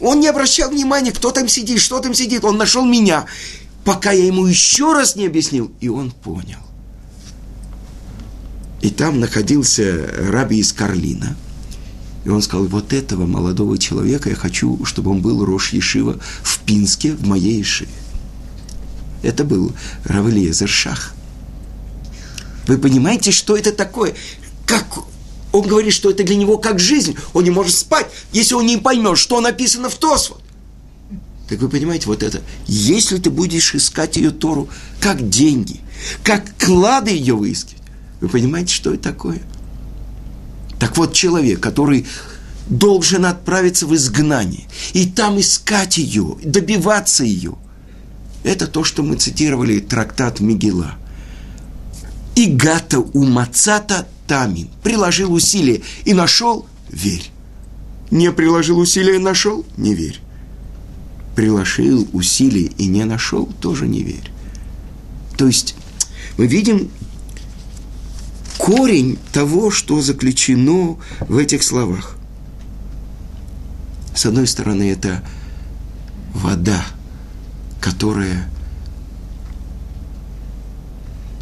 Он 0.00 0.20
не 0.20 0.26
обращал 0.26 0.70
внимания, 0.70 1.12
кто 1.12 1.30
там 1.30 1.48
сидит, 1.48 1.80
что 1.80 2.00
там 2.00 2.14
сидит. 2.14 2.44
Он 2.44 2.56
нашел 2.56 2.84
меня, 2.84 3.26
пока 3.84 4.10
я 4.10 4.26
ему 4.26 4.46
еще 4.46 4.92
раз 4.92 5.14
не 5.14 5.26
объяснил. 5.26 5.70
И 5.80 5.88
он 5.88 6.10
понял. 6.10 6.58
И 8.82 8.90
там 8.90 9.20
находился 9.20 10.10
раби 10.18 10.58
из 10.58 10.72
Карлина– 10.72 11.36
и 12.24 12.30
он 12.30 12.40
сказал, 12.40 12.66
вот 12.66 12.92
этого 12.92 13.26
молодого 13.26 13.76
человека 13.78 14.30
я 14.30 14.34
хочу, 14.34 14.82
чтобы 14.84 15.10
он 15.10 15.20
был 15.20 15.44
Рош 15.44 15.72
Ешива 15.72 16.18
в 16.42 16.58
Пинске, 16.60 17.12
в 17.12 17.26
моей 17.26 17.58
Ешиве. 17.58 17.90
Это 19.24 19.44
был 19.44 19.72
Равелиезер 20.04 20.68
Шах. 20.68 21.14
Вы 22.66 22.78
понимаете, 22.78 23.30
что 23.30 23.56
это 23.56 23.72
такое? 23.72 24.14
Как 24.66 24.84
он 25.52 25.68
говорит, 25.68 25.92
что 25.92 26.10
это 26.10 26.24
для 26.24 26.34
него 26.34 26.58
как 26.58 26.80
жизнь. 26.80 27.16
Он 27.32 27.44
не 27.44 27.50
может 27.50 27.74
спать, 27.74 28.06
если 28.32 28.54
он 28.54 28.66
не 28.66 28.76
поймет, 28.76 29.16
что 29.16 29.40
написано 29.40 29.88
в 29.88 29.94
Тосфот. 29.94 30.42
Так 31.48 31.60
вы 31.60 31.68
понимаете, 31.68 32.06
вот 32.06 32.22
это. 32.22 32.42
Если 32.66 33.18
ты 33.18 33.30
будешь 33.30 33.74
искать 33.74 34.16
ее 34.16 34.30
Тору 34.30 34.68
как 35.00 35.28
деньги, 35.28 35.80
как 36.24 36.44
клады 36.58 37.12
ее 37.12 37.34
выискивать, 37.34 37.82
вы 38.20 38.28
понимаете, 38.28 38.74
что 38.74 38.92
это 38.92 39.04
такое? 39.04 39.42
Так 40.80 40.96
вот, 40.96 41.12
человек, 41.12 41.60
который 41.60 42.06
должен 42.68 43.24
отправиться 43.24 43.86
в 43.86 43.94
изгнание 43.94 44.66
и 44.92 45.06
там 45.06 45.38
искать 45.38 45.98
ее, 45.98 46.36
добиваться 46.42 47.22
ее. 47.22 47.54
Это 48.44 48.66
то, 48.66 48.84
что 48.84 49.02
мы 49.02 49.16
цитировали 49.16 49.80
трактат 49.80 50.38
Мигела. 50.38 50.94
Игата 52.36 53.00
умацата 53.00 54.06
тамин. 54.26 54.68
Приложил 54.82 55.32
усилия 55.32 55.80
и 56.04 56.12
нашел– 56.12 56.66
верь. 56.90 57.30
Не 58.10 58.30
приложил 58.32 58.78
усилия 58.78 59.16
и 59.16 59.18
нашел– 59.18 59.64
не 59.78 59.94
верь. 59.94 60.20
Приложил 61.34 62.06
усилия 62.12 62.70
и 62.76 62.86
не 62.86 63.04
нашел– 63.04 63.46
тоже 63.60 63.88
не 63.88 64.02
верь. 64.02 64.30
То 65.38 65.46
есть 65.46 65.74
мы 66.36 66.46
видим 66.46 66.90
корень 68.58 69.18
того, 69.32 69.70
что 69.70 70.02
заключено 70.02 70.98
в 71.20 71.38
этих 71.38 71.62
словах. 71.62 72.16
С 74.14 74.26
одной 74.26 74.46
стороны, 74.46 74.90
это 74.90 75.24
вода, 76.34 76.84
которая 77.84 78.48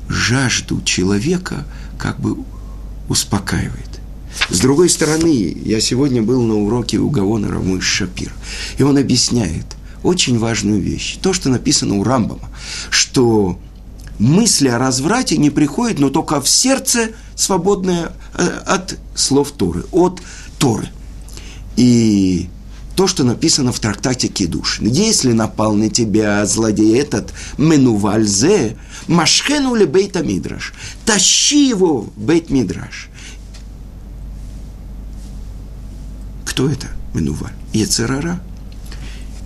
жажду 0.08 0.82
человека 0.82 1.64
как 1.96 2.18
бы 2.18 2.36
успокаивает. 3.08 4.00
С 4.50 4.58
другой 4.58 4.88
стороны, 4.88 5.56
я 5.64 5.80
сегодня 5.80 6.20
был 6.20 6.42
на 6.42 6.56
уроке 6.56 6.98
у 6.98 7.10
Гавона 7.10 7.48
Рамыш 7.48 7.84
Шапир, 7.84 8.32
и 8.76 8.82
он 8.82 8.98
объясняет 8.98 9.66
очень 10.02 10.40
важную 10.40 10.80
вещь. 10.80 11.16
То, 11.22 11.32
что 11.32 11.48
написано 11.48 11.94
у 11.94 12.02
Рамбама, 12.02 12.48
что 12.90 13.56
мысли 14.18 14.66
о 14.66 14.78
разврате 14.78 15.36
не 15.36 15.50
приходят, 15.50 16.00
но 16.00 16.10
только 16.10 16.40
в 16.40 16.48
сердце, 16.48 17.10
свободное 17.36 18.14
э, 18.34 18.44
от 18.66 18.98
слов 19.14 19.52
Торы, 19.52 19.84
от 19.92 20.20
Торы. 20.58 20.88
И 21.76 22.48
то, 22.96 23.06
что 23.06 23.24
написано 23.24 23.72
в 23.72 23.80
трактате 23.80 24.28
Кедуш. 24.28 24.80
Если 24.80 25.32
напал 25.32 25.74
на 25.74 25.88
тебя 25.88 26.44
злодей 26.46 26.98
этот 26.98 27.32
Менувальзе, 27.58 28.76
Машхену 29.08 29.74
ли 29.74 29.86
Бейта 29.86 30.22
Мидраш, 30.22 30.74
тащи 31.04 31.68
его 31.68 32.02
в 32.02 32.18
Бейт 32.18 32.50
Мидраш. 32.50 33.08
Кто 36.44 36.68
это 36.68 36.88
Менуваль? 37.14 37.54
Ецерара. 37.72 38.40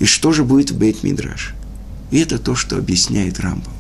И 0.01 0.05
что 0.07 0.33
же 0.33 0.45
будет 0.45 0.73
в 0.73 0.79
Бейт 0.79 1.03
Мидраш? 1.05 1.55
И 2.11 2.19
это 2.19 2.39
то, 2.39 2.55
что 2.55 2.77
объясняет 2.77 3.41
Рамбам. 3.41 3.73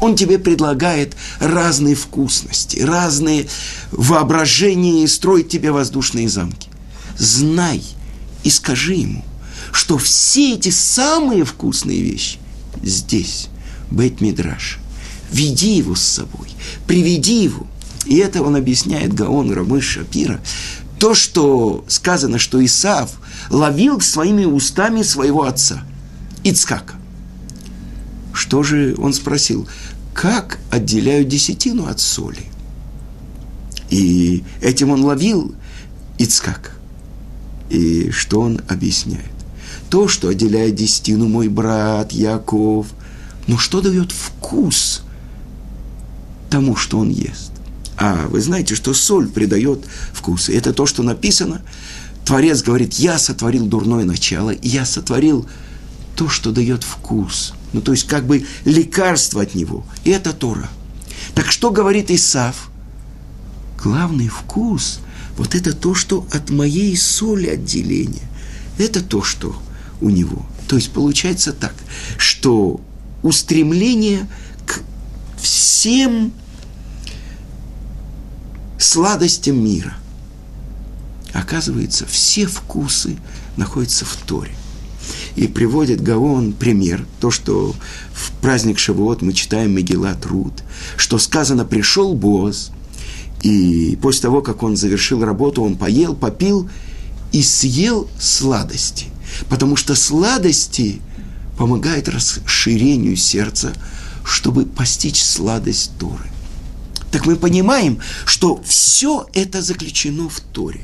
Он 0.00 0.16
тебе 0.16 0.38
предлагает 0.38 1.14
разные 1.40 1.94
вкусности, 1.94 2.78
разные 2.78 3.48
воображения 3.90 5.04
и 5.04 5.06
строит 5.06 5.48
тебе 5.50 5.72
воздушные 5.72 6.28
замки. 6.28 6.70
Знай 7.18 7.82
и 8.44 8.50
скажи 8.50 8.94
ему, 8.94 9.24
что 9.72 9.98
все 9.98 10.54
эти 10.54 10.70
самые 10.70 11.44
вкусные 11.44 12.02
вещи 12.02 12.38
здесь, 12.82 13.48
Бейт 13.90 14.20
Мидраш, 14.20 14.78
веди 15.32 15.76
его 15.76 15.94
с 15.94 16.02
собой, 16.02 16.48
приведи 16.86 17.44
его. 17.44 17.66
И 18.06 18.16
это 18.16 18.42
он 18.42 18.56
объясняет 18.56 19.12
Гаон 19.12 19.52
Рамыш 19.52 19.84
Шапира. 19.84 20.40
То, 20.98 21.14
что 21.14 21.84
сказано, 21.88 22.38
что 22.38 22.64
Исаав 22.64 23.20
ловил 23.50 24.00
своими 24.00 24.44
устами 24.44 25.02
своего 25.02 25.44
отца, 25.44 25.82
Ицкака. 26.42 26.94
Что 28.32 28.62
же 28.62 28.94
он 28.98 29.12
спросил? 29.12 29.68
Как 30.14 30.58
отделяют 30.70 31.28
десятину 31.28 31.86
от 31.86 32.00
соли? 32.00 32.44
И 33.90 34.44
этим 34.60 34.90
он 34.90 35.04
ловил 35.04 35.54
Ицкак. 36.18 36.79
И 37.70 38.10
что 38.10 38.40
он 38.40 38.60
объясняет? 38.68 39.30
То, 39.88 40.08
что 40.08 40.28
отделяет 40.28 40.74
десятину 40.74 41.28
мой 41.28 41.48
брат 41.48 42.12
Яков, 42.12 42.88
но 43.46 43.56
что 43.56 43.80
дает 43.80 44.12
вкус 44.12 45.02
тому, 46.50 46.76
что 46.76 46.98
он 46.98 47.10
ест? 47.10 47.52
А 47.96 48.26
вы 48.28 48.40
знаете, 48.40 48.74
что 48.74 48.92
соль 48.92 49.28
придает 49.28 49.84
вкус. 50.12 50.48
И 50.48 50.54
это 50.54 50.72
то, 50.72 50.86
что 50.86 51.02
написано. 51.02 51.62
Творец 52.24 52.62
говорит, 52.62 52.94
я 52.94 53.18
сотворил 53.18 53.66
дурное 53.66 54.04
начало, 54.04 54.50
и 54.50 54.68
я 54.68 54.84
сотворил 54.84 55.46
то, 56.16 56.28
что 56.28 56.50
дает 56.50 56.82
вкус. 56.82 57.54
Ну, 57.72 57.80
то 57.80 57.92
есть, 57.92 58.06
как 58.06 58.26
бы 58.26 58.46
лекарство 58.64 59.42
от 59.42 59.54
него. 59.54 59.84
И 60.04 60.10
это 60.10 60.32
Тора. 60.32 60.68
Так 61.34 61.50
что 61.52 61.70
говорит 61.70 62.10
Исав? 62.10 62.70
Главный 63.82 64.28
вкус– 64.28 65.00
вот 65.40 65.54
это 65.54 65.72
то, 65.72 65.94
что 65.94 66.26
от 66.32 66.50
моей 66.50 66.94
соли 66.98 67.46
отделения. 67.46 68.28
Это 68.76 69.02
то, 69.02 69.22
что 69.22 69.56
у 70.02 70.10
него. 70.10 70.44
То 70.68 70.76
есть, 70.76 70.90
получается 70.90 71.54
так, 71.54 71.72
что 72.18 72.78
устремление 73.22 74.28
к 74.66 74.82
всем 75.40 76.34
сладостям 78.78 79.64
мира. 79.64 79.96
Оказывается, 81.32 82.04
все 82.04 82.44
вкусы 82.44 83.16
находятся 83.56 84.04
в 84.04 84.14
Торе. 84.16 84.52
И 85.36 85.48
приводит 85.48 86.02
Гаон 86.02 86.52
пример, 86.52 87.06
то, 87.18 87.30
что 87.30 87.74
в 88.12 88.32
праздник 88.42 88.78
Шавуот 88.78 89.22
мы 89.22 89.32
читаем 89.32 89.70
Мегила 89.70 90.14
Труд, 90.16 90.52
что 90.98 91.16
сказано 91.16 91.64
«пришел 91.64 92.12
босс», 92.12 92.72
и 93.42 93.98
после 94.02 94.22
того, 94.22 94.42
как 94.42 94.62
он 94.62 94.76
завершил 94.76 95.24
работу, 95.24 95.62
он 95.62 95.76
поел, 95.76 96.14
попил 96.14 96.68
и 97.32 97.42
съел 97.42 98.08
сладости. 98.18 99.06
Потому 99.48 99.76
что 99.76 99.94
сладости 99.94 101.00
помогают 101.56 102.08
расширению 102.08 103.16
сердца, 103.16 103.72
чтобы 104.24 104.66
постичь 104.66 105.22
сладость 105.22 105.92
Торы. 105.98 106.30
Так 107.10 107.26
мы 107.26 107.36
понимаем, 107.36 107.98
что 108.24 108.60
все 108.64 109.26
это 109.32 109.62
заключено 109.62 110.28
в 110.28 110.40
Торе. 110.40 110.80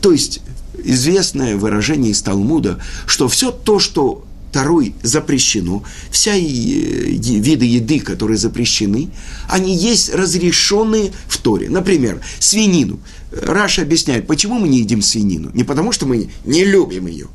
То 0.00 0.12
есть 0.12 0.40
известное 0.84 1.56
выражение 1.56 2.12
из 2.12 2.22
Талмуда, 2.22 2.80
что 3.06 3.28
все 3.28 3.50
то, 3.50 3.78
что 3.78 4.24
Второй 4.50 4.94
запрещено, 5.02 5.84
вся 6.10 6.36
виды 6.36 7.64
еды, 7.64 8.00
которые 8.00 8.36
запрещены, 8.36 9.10
они 9.48 9.76
есть 9.76 10.12
разрешенные 10.12 11.12
в 11.28 11.38
Торе. 11.38 11.70
Например, 11.70 12.20
свинину. 12.40 12.98
Раша 13.30 13.82
объясняет, 13.82 14.26
почему 14.26 14.58
мы 14.58 14.68
не 14.68 14.78
едим 14.78 15.02
свинину. 15.02 15.50
Не 15.54 15.62
потому, 15.62 15.92
что 15.92 16.06
мы 16.06 16.30
не 16.44 16.64
любим 16.64 17.06
ее. 17.06 17.28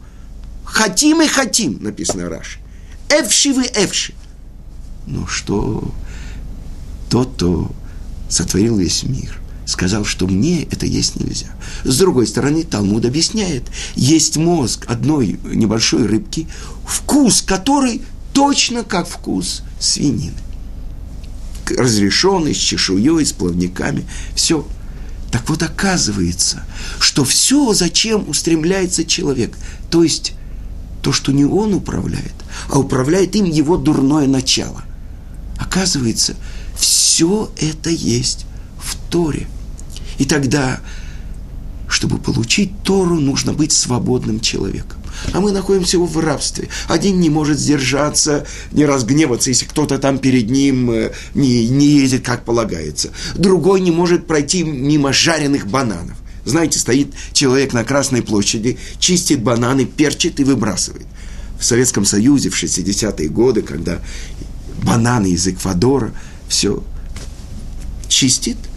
Хотим 0.66 1.22
и 1.22 1.28
хотим, 1.28 1.82
написано 1.82 2.28
Раши. 2.28 2.60
Эвши 3.10 3.54
вы 3.54 3.64
эвши. 3.74 4.14
Ну 5.08 5.26
что, 5.26 5.94
тот, 7.10 7.36
кто 7.36 7.72
сотворил 8.28 8.78
весь 8.78 9.04
мир, 9.04 9.40
сказал, 9.66 10.06
что 10.06 10.28
мне 10.28 10.64
это 10.64 10.86
есть 10.86 11.20
нельзя. 11.20 11.48
С 11.84 11.98
другой 11.98 12.28
стороны, 12.28 12.64
Талмуд 12.64 13.06
объясняет, 13.06 13.64
есть 13.96 14.38
мозг 14.38 14.86
одной 14.88 15.40
небольшой 15.44 16.06
рыбки, 16.06 16.48
вкус 16.88 17.42
которой 17.42 18.02
точно 18.34 18.84
как 18.84 19.08
вкус 19.08 19.64
свинины. 19.80 20.38
Разрешенный, 21.78 22.54
с 22.54 22.60
чешуей, 22.60 23.26
с 23.26 23.34
плавниками, 23.34 24.06
все. 24.36 24.68
Так 25.32 25.50
вот 25.50 25.64
оказывается, 25.64 26.64
что 27.00 27.26
все, 27.26 27.74
зачем 27.74 28.30
устремляется 28.30 29.04
человек, 29.04 29.58
то 29.90 30.04
есть 30.04 30.34
то, 31.02 31.12
что 31.12 31.32
не 31.32 31.44
он 31.44 31.74
управляет, 31.74 32.34
а 32.70 32.80
управляет 32.80 33.36
им 33.36 33.46
его 33.46 33.78
дурное 33.78 34.28
начало. 34.28 34.84
Оказывается, 35.58 36.36
все 36.78 37.52
это 37.60 37.90
есть 37.90 38.46
в 38.78 38.96
Торе– 39.10 39.48
и 40.18 40.26
тогда, 40.26 40.80
чтобы 41.88 42.18
получить 42.18 42.72
Тору, 42.84 43.20
нужно 43.20 43.54
быть 43.54 43.72
свободным 43.72 44.40
человеком. 44.40 45.00
А 45.34 45.40
мы 45.40 45.52
находимся 45.52 45.98
в 45.98 46.20
рабстве. 46.20 46.70
Один 46.88 47.20
не 47.20 47.30
может 47.30 47.58
сдержаться, 47.58 48.46
не 48.72 48.86
разгневаться, 48.86 49.50
если 49.50 49.66
кто-то 49.66 49.98
там 49.98 50.20
перед 50.20 50.50
ним 50.50 50.92
э, 50.92 51.12
не, 51.34 51.70
не 51.70 51.88
едет, 51.88 52.26
как 52.26 52.44
полагается. 52.44 53.12
Другой 53.36 53.80
не 53.80 53.92
может 53.92 54.28
пройти 54.28 54.64
мимо 54.64 55.14
жареных 55.14 55.68
бананов. 55.68 56.18
Знаете, 56.44 56.80
стоит 56.80 57.14
человек 57.32 57.74
на 57.74 57.84
Красной 57.84 58.22
площади, 58.22 58.78
чистит 59.00 59.42
бананы, 59.42 59.86
перчит 59.86 60.40
и 60.40 60.44
выбрасывает. 60.44 61.08
В 61.60 61.64
Советском 61.64 62.04
Союзе 62.06 62.50
в 62.50 62.62
60-е 62.62 63.30
годы, 63.30 63.62
когда 63.62 64.00
бананы 64.84 65.28
из 65.28 65.48
Эквадора, 65.48 66.12
все 66.50 66.84
чистит– 68.10 68.58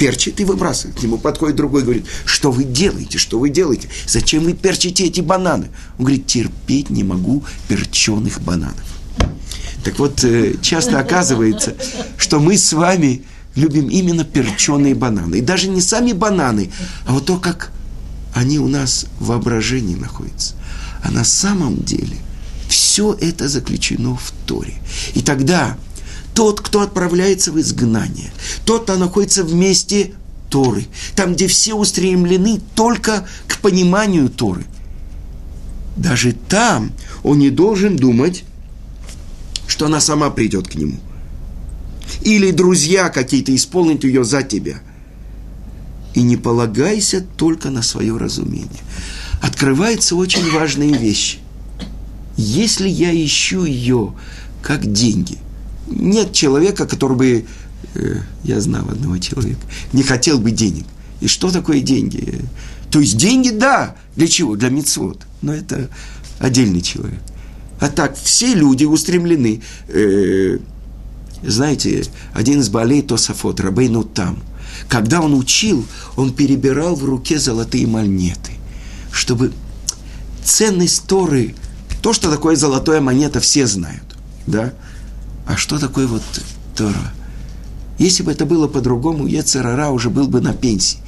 перчит 0.00 0.40
и 0.40 0.44
выбрасывает. 0.46 0.98
К 0.98 1.02
нему 1.02 1.18
подходит 1.18 1.56
другой 1.56 1.82
и 1.82 1.84
говорит, 1.84 2.06
что 2.24 2.50
вы 2.50 2.64
делаете, 2.64 3.18
что 3.18 3.38
вы 3.38 3.50
делаете? 3.50 3.88
Зачем 4.06 4.44
вы 4.44 4.54
перчите 4.54 5.04
эти 5.04 5.20
бананы? 5.20 5.68
Он 5.98 6.06
говорит, 6.06 6.26
терпеть 6.26 6.88
не 6.88 7.04
могу 7.04 7.44
перченых 7.68 8.40
бананов. 8.40 8.82
Так 9.84 9.98
вот, 9.98 10.24
э, 10.24 10.54
часто 10.62 10.98
оказывается, 10.98 11.74
что 12.16 12.40
мы 12.40 12.56
с 12.56 12.72
вами 12.72 13.24
любим 13.54 13.88
именно 13.88 14.24
перченые 14.24 14.94
бананы. 14.94 15.36
И 15.36 15.42
даже 15.42 15.68
не 15.68 15.82
сами 15.82 16.12
бананы, 16.12 16.70
а 17.06 17.12
вот 17.12 17.26
то, 17.26 17.36
как 17.36 17.70
они 18.34 18.58
у 18.58 18.68
нас 18.68 19.04
в 19.18 19.26
воображении 19.26 19.96
находятся. 19.96 20.54
А 21.02 21.10
на 21.10 21.24
самом 21.24 21.76
деле 21.76 22.16
все 22.68 23.14
это 23.20 23.48
заключено 23.48 24.16
в 24.16 24.32
Торе. 24.46 24.80
И 25.12 25.20
тогда 25.20 25.76
тот, 26.40 26.62
кто 26.62 26.80
отправляется 26.80 27.52
в 27.52 27.60
изгнание, 27.60 28.32
тот, 28.64 28.84
кто 28.84 28.96
находится 28.96 29.44
в 29.44 29.52
месте 29.52 30.14
Торы, 30.48 30.86
там, 31.14 31.34
где 31.34 31.46
все 31.48 31.74
устремлены 31.74 32.62
только 32.74 33.28
к 33.46 33.58
пониманию 33.58 34.30
Торы. 34.30 34.64
Даже 35.98 36.32
там 36.32 36.92
он 37.22 37.40
не 37.40 37.50
должен 37.50 37.98
думать, 37.98 38.44
что 39.66 39.84
она 39.84 40.00
сама 40.00 40.30
придет 40.30 40.66
к 40.66 40.76
нему. 40.76 40.98
Или 42.22 42.52
друзья 42.52 43.10
какие-то 43.10 43.54
исполнят 43.54 44.02
ее 44.04 44.24
за 44.24 44.42
тебя. 44.42 44.80
И 46.14 46.22
не 46.22 46.38
полагайся 46.38 47.20
только 47.36 47.68
на 47.68 47.82
свое 47.82 48.16
разумение. 48.16 48.80
Открываются 49.42 50.16
очень 50.16 50.50
важные 50.50 50.94
вещи. 50.94 51.36
Если 52.38 52.88
я 52.88 53.14
ищу 53.14 53.66
ее 53.66 54.14
как 54.62 54.90
деньги– 54.90 55.36
нет 55.90 56.32
человека, 56.32 56.86
который 56.86 57.16
бы, 57.16 57.44
э, 57.94 58.16
я 58.44 58.60
знал 58.60 58.88
одного 58.88 59.18
человека, 59.18 59.60
не 59.92 60.02
хотел 60.02 60.38
бы 60.38 60.50
денег. 60.50 60.86
И 61.20 61.28
что 61.28 61.50
такое 61.50 61.80
деньги? 61.80 62.40
То 62.90 63.00
есть 63.00 63.16
деньги, 63.16 63.50
да, 63.50 63.96
для 64.16 64.26
чего? 64.26 64.56
Для 64.56 64.70
мецвод. 64.70 65.26
Но 65.42 65.54
это 65.54 65.88
отдельный 66.38 66.80
человек. 66.80 67.20
А 67.78 67.88
так, 67.88 68.16
все 68.16 68.54
люди 68.54 68.84
устремлены. 68.84 69.62
Э, 69.88 70.58
знаете, 71.42 72.04
один 72.34 72.60
из 72.60 72.68
болей 72.68 73.02
Тософот, 73.02 73.60
Рабейну 73.60 74.04
там, 74.04 74.42
когда 74.88 75.20
он 75.20 75.34
учил, 75.34 75.86
он 76.16 76.32
перебирал 76.32 76.94
в 76.94 77.04
руке 77.04 77.38
золотые 77.38 77.86
монеты, 77.86 78.52
чтобы 79.10 79.52
ценность 80.44 81.06
Торы, 81.06 81.54
то, 82.02 82.12
что 82.12 82.30
такое 82.30 82.56
золотая 82.56 83.00
монета, 83.00 83.40
все 83.40 83.66
знают, 83.66 84.16
да, 84.46 84.72
а 85.50 85.56
что 85.56 85.78
такое 85.78 86.06
вот 86.06 86.22
Тора? 86.76 87.12
Если 87.98 88.22
бы 88.22 88.32
это 88.32 88.46
было 88.46 88.68
по-другому, 88.68 89.26
Ецерара 89.26 89.90
уже 89.90 90.08
был 90.08 90.28
бы 90.28 90.40
на 90.40 90.54
пенсии. 90.54 90.98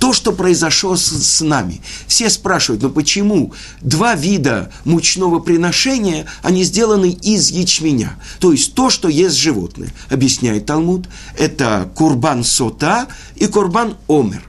То, 0.00 0.12
что 0.12 0.32
произошло 0.32 0.96
с, 0.96 1.04
с 1.04 1.42
нами. 1.42 1.80
Все 2.08 2.28
спрашивают, 2.28 2.82
ну 2.82 2.90
почему 2.90 3.52
два 3.82 4.14
вида 4.16 4.72
мучного 4.84 5.38
приношения, 5.38 6.26
они 6.42 6.64
сделаны 6.64 7.10
из 7.10 7.50
ячменя. 7.50 8.18
То 8.40 8.52
есть 8.52 8.74
то, 8.74 8.90
что 8.90 9.08
ест 9.08 9.36
животное. 9.36 9.92
Объясняет 10.08 10.66
Талмуд, 10.66 11.06
это 11.38 11.88
курбан 11.94 12.42
сота 12.42 13.06
и 13.36 13.46
курбан 13.46 13.96
омер. 14.08 14.42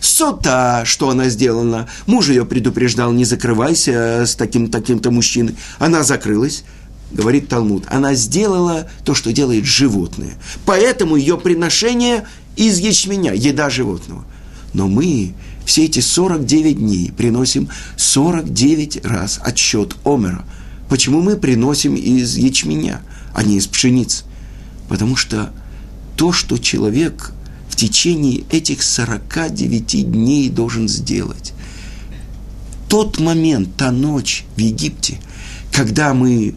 Сота, 0.00 0.82
что 0.84 1.10
она 1.10 1.28
сделана, 1.28 1.88
муж 2.06 2.28
ее 2.28 2.44
предупреждал, 2.44 3.12
не 3.12 3.24
закрывайся 3.24 4.24
с 4.26 4.34
таким-таким-то 4.36 5.10
мужчиной. 5.10 5.54
Она 5.78 6.02
закрылась 6.02 6.64
говорит 7.12 7.48
Талмуд, 7.48 7.84
она 7.88 8.14
сделала 8.14 8.88
то, 9.04 9.14
что 9.14 9.32
делает 9.32 9.64
животное. 9.64 10.34
Поэтому 10.64 11.16
ее 11.16 11.38
приношение 11.38 12.26
из 12.56 12.78
ячменя, 12.78 13.34
еда 13.34 13.70
животного. 13.70 14.24
Но 14.72 14.88
мы 14.88 15.34
все 15.64 15.84
эти 15.84 16.00
49 16.00 16.78
дней 16.78 17.12
приносим 17.16 17.68
49 17.96 19.04
раз 19.04 19.40
отсчет 19.42 19.96
Омера. 20.04 20.44
Почему 20.88 21.22
мы 21.22 21.36
приносим 21.36 21.94
из 21.94 22.36
ячменя, 22.36 23.02
а 23.34 23.42
не 23.42 23.56
из 23.56 23.66
пшеницы? 23.66 24.24
Потому 24.88 25.16
что 25.16 25.52
то, 26.16 26.32
что 26.32 26.58
человек 26.58 27.32
в 27.68 27.76
течение 27.76 28.44
этих 28.50 28.82
49 28.82 30.10
дней 30.10 30.50
должен 30.50 30.88
сделать, 30.88 31.54
тот 32.88 33.18
момент, 33.18 33.76
та 33.76 33.90
ночь 33.90 34.44
в 34.56 34.60
Египте, 34.60 35.18
когда 35.72 36.12
мы 36.12 36.54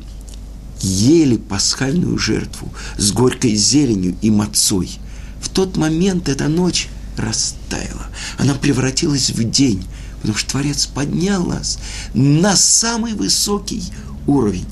ели 0.86 1.38
пасхальную 1.38 2.18
жертву 2.18 2.72
с 2.98 3.12
горькой 3.12 3.56
зеленью 3.56 4.16
и 4.22 4.30
мацой, 4.30 5.00
в 5.42 5.50
тот 5.50 5.78
момент 5.78 6.30
эта 6.30 6.48
ночь 6.48 6.90
растаяла. 7.18 8.08
Она 8.38 8.54
превратилась 8.56 9.30
в 9.30 9.44
день, 9.50 9.86
потому 10.22 10.38
что 10.38 10.52
Творец 10.52 10.86
поднял 10.86 11.46
нас 11.46 11.80
на 12.14 12.56
самый 12.56 13.14
высокий 13.14 13.84
уровень. 14.28 14.68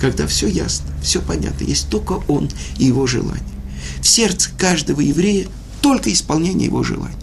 Когда 0.00 0.26
все 0.26 0.48
ясно, 0.48 0.86
все 1.02 1.20
понятно, 1.20 1.64
есть 1.64 1.88
только 1.88 2.22
Он 2.28 2.50
и 2.78 2.86
Его 2.86 3.06
желание. 3.06 3.42
В 4.00 4.06
сердце 4.06 4.50
каждого 4.58 5.00
еврея 5.00 5.48
только 5.80 6.12
исполнение 6.12 6.66
Его 6.66 6.82
желаний. 6.82 7.16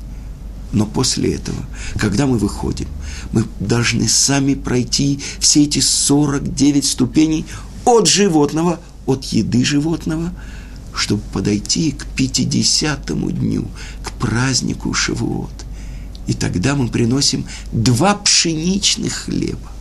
Но 0.74 0.88
после 0.88 1.36
этого, 1.36 1.64
когда 2.00 2.26
мы 2.26 2.40
выходим, 2.40 2.88
мы 3.32 3.46
должны 3.60 4.10
сами 4.10 4.56
пройти 4.56 5.20
все 5.40 5.64
эти 5.64 5.80
49 5.80 6.84
ступеней 6.84 7.46
от 7.86 8.08
животного, 8.08 8.80
от 9.06 9.24
еды 9.26 9.64
животного, 9.64 10.34
чтобы 10.96 11.22
подойти 11.32 11.92
к 11.92 12.08
50-му 12.18 13.30
дню, 13.30 13.68
к 14.04 14.14
празднику 14.14 14.94
Шавуот. 14.96 15.54
И 16.26 16.34
тогда 16.34 16.74
мы 16.74 16.88
приносим 16.88 17.46
два 17.72 18.16
пшеничных 18.16 19.14
хлеба. 19.14 19.72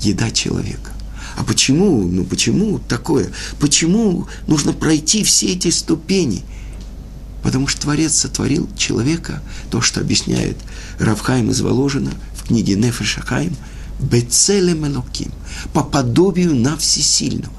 Еда 0.00 0.32
человека. 0.32 0.90
А 1.36 1.44
почему, 1.44 2.02
ну 2.02 2.24
почему 2.24 2.80
такое? 2.80 3.30
Почему 3.60 4.26
нужно 4.48 4.72
пройти 4.72 5.22
все 5.22 5.52
эти 5.52 5.70
ступени– 5.70 6.42
Потому 7.44 7.68
что 7.68 7.82
Творец 7.82 8.14
сотворил 8.14 8.68
человека, 8.74 9.42
то, 9.70 9.82
что 9.82 10.00
объясняет 10.00 10.56
Равхайм 10.98 11.50
из 11.50 11.60
Воложина 11.60 12.10
в 12.34 12.48
книге 12.48 12.74
Нефешахайм, 12.74 13.54
Бецелем 14.00 14.86
Элоким, 14.86 15.30
по 15.74 15.84
подобию 15.84 16.56
на 16.56 16.78
всесильного. 16.78 17.52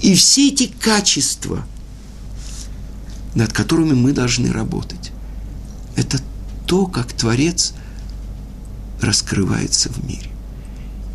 И 0.00 0.14
все 0.14 0.48
эти 0.48 0.66
качества, 0.66 1.66
над 3.34 3.52
которыми 3.52 3.92
мы 3.92 4.12
должны 4.12 4.50
работать, 4.50 5.12
это 5.96 6.18
то, 6.64 6.86
как 6.86 7.12
Творец 7.12 7.74
раскрывается 9.02 9.90
в 9.90 10.02
мире. 10.02 10.30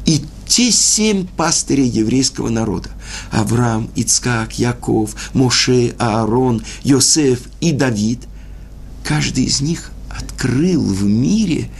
И 0.05 0.23
те 0.51 0.69
семь 0.69 1.25
пастырей 1.25 1.87
еврейского 1.87 2.49
народа– 2.49 2.89
Авраам, 3.31 3.89
Ицкак, 3.95 4.59
Яков, 4.59 5.15
Моше, 5.33 5.95
Аарон, 5.97 6.61
Йосеф 6.83 7.39
и 7.61 7.71
Давид– 7.71 8.27
каждый 9.05 9.45
из 9.45 9.61
них 9.61 9.91
открыл 10.09 10.83
в 10.83 11.05
мире 11.05 11.71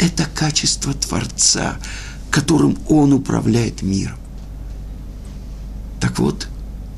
это 0.00 0.26
качество 0.34 0.92
Творца, 0.92 1.76
которым 2.28 2.76
он 2.88 3.12
управляет 3.12 3.82
миром. 3.82 4.18
Так 6.00 6.18
вот, 6.18 6.48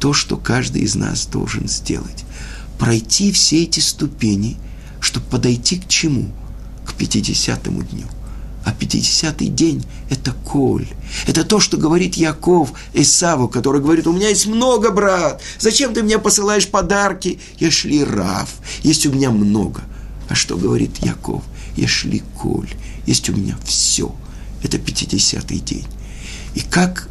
то, 0.00 0.14
что 0.14 0.38
каждый 0.38 0.80
из 0.80 0.94
нас 0.94 1.26
должен 1.26 1.68
сделать– 1.68 2.24
пройти 2.78 3.32
все 3.32 3.64
эти 3.64 3.80
ступени, 3.80 4.56
чтобы 4.98 5.26
подойти 5.26 5.76
к 5.76 5.88
чему? 5.88 6.30
К 6.86 6.94
50-му 6.98 7.82
дню– 7.82 8.06
а 8.68 8.74
50-й 8.78 9.48
день– 9.48 9.82
это 10.10 10.32
коль. 10.32 10.86
Это 11.26 11.42
то, 11.42 11.58
что 11.58 11.78
говорит 11.78 12.16
Яков 12.16 12.74
Исаву, 12.92 13.48
который 13.48 13.80
говорит, 13.80 14.06
у 14.06 14.12
меня 14.12 14.28
есть 14.28 14.46
много, 14.46 14.90
брат, 14.90 15.40
зачем 15.58 15.94
ты 15.94 16.02
мне 16.02 16.18
посылаешь 16.18 16.68
подарки? 16.68 17.38
Я 17.58 17.70
шли 17.70 18.04
рав, 18.04 18.50
есть 18.82 19.06
у 19.06 19.12
меня 19.12 19.30
много. 19.30 19.80
А 20.28 20.34
что 20.34 20.58
говорит 20.58 20.98
Яков? 20.98 21.42
Я 21.76 21.88
шли 21.88 22.22
коль, 22.36 22.68
есть 23.06 23.30
у 23.30 23.32
меня 23.34 23.56
все. 23.64 24.14
Это 24.62 24.76
50-й 24.76 25.60
день. 25.60 25.86
И 26.54 26.60
как 26.60 27.08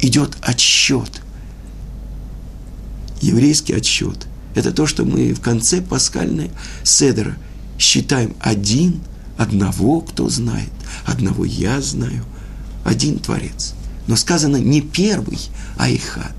идет 0.00 0.36
отсчет? 0.42 1.22
Еврейский 3.22 3.72
отсчет– 3.72 4.26
это 4.54 4.72
то, 4.72 4.86
что 4.86 5.06
мы 5.06 5.32
в 5.32 5.40
конце 5.40 5.80
пасхальной 5.80 6.50
седера 6.82 7.34
считаем 7.78 8.34
один, 8.40 9.00
одного, 9.38 10.02
кто 10.02 10.28
знает 10.28 10.70
одного 11.04 11.44
я 11.44 11.80
знаю, 11.80 12.24
один 12.84 13.18
Творец. 13.18 13.74
Но 14.06 14.16
сказано 14.16 14.56
не 14.56 14.80
первый, 14.80 15.38
а 15.76 15.90
Эхад. 15.90 16.34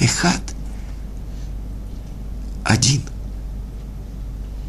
Эхад 0.00 0.42
один. 2.64 3.02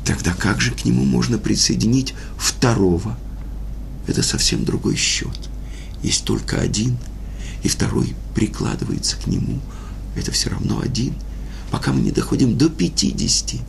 Тогда 0.03 0.33
как 0.33 0.61
же 0.61 0.71
к 0.71 0.85
нему 0.85 1.03
можно 1.03 1.37
присоединить 1.37 2.13
второго? 2.37 3.17
Это 4.07 4.21
совсем 4.21 4.63
другой 4.63 4.95
счет. 4.95 5.49
Есть 6.03 6.25
только 6.25 6.61
один, 6.61 6.97
и 7.63 7.67
второй 7.67 8.13
прикладывается 8.35 9.15
к 9.17 9.25
нему. 9.25 9.59
Это 10.15 10.31
все 10.31 10.51
равно 10.51 10.79
один. 10.79 11.15
Пока 11.71 11.91
мы 11.91 12.01
не 12.01 12.11
доходим 12.11 12.57
до 12.57 12.69
50, 12.69 13.59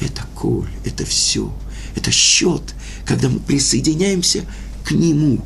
это 0.00 0.22
коль, 0.34 0.70
это 0.84 1.04
все. 1.04 1.52
Это 1.94 2.10
счет, 2.10 2.74
когда 3.06 3.28
мы 3.28 3.38
присоединяемся 3.38 4.44
к 4.84 4.90
нему. 4.92 5.40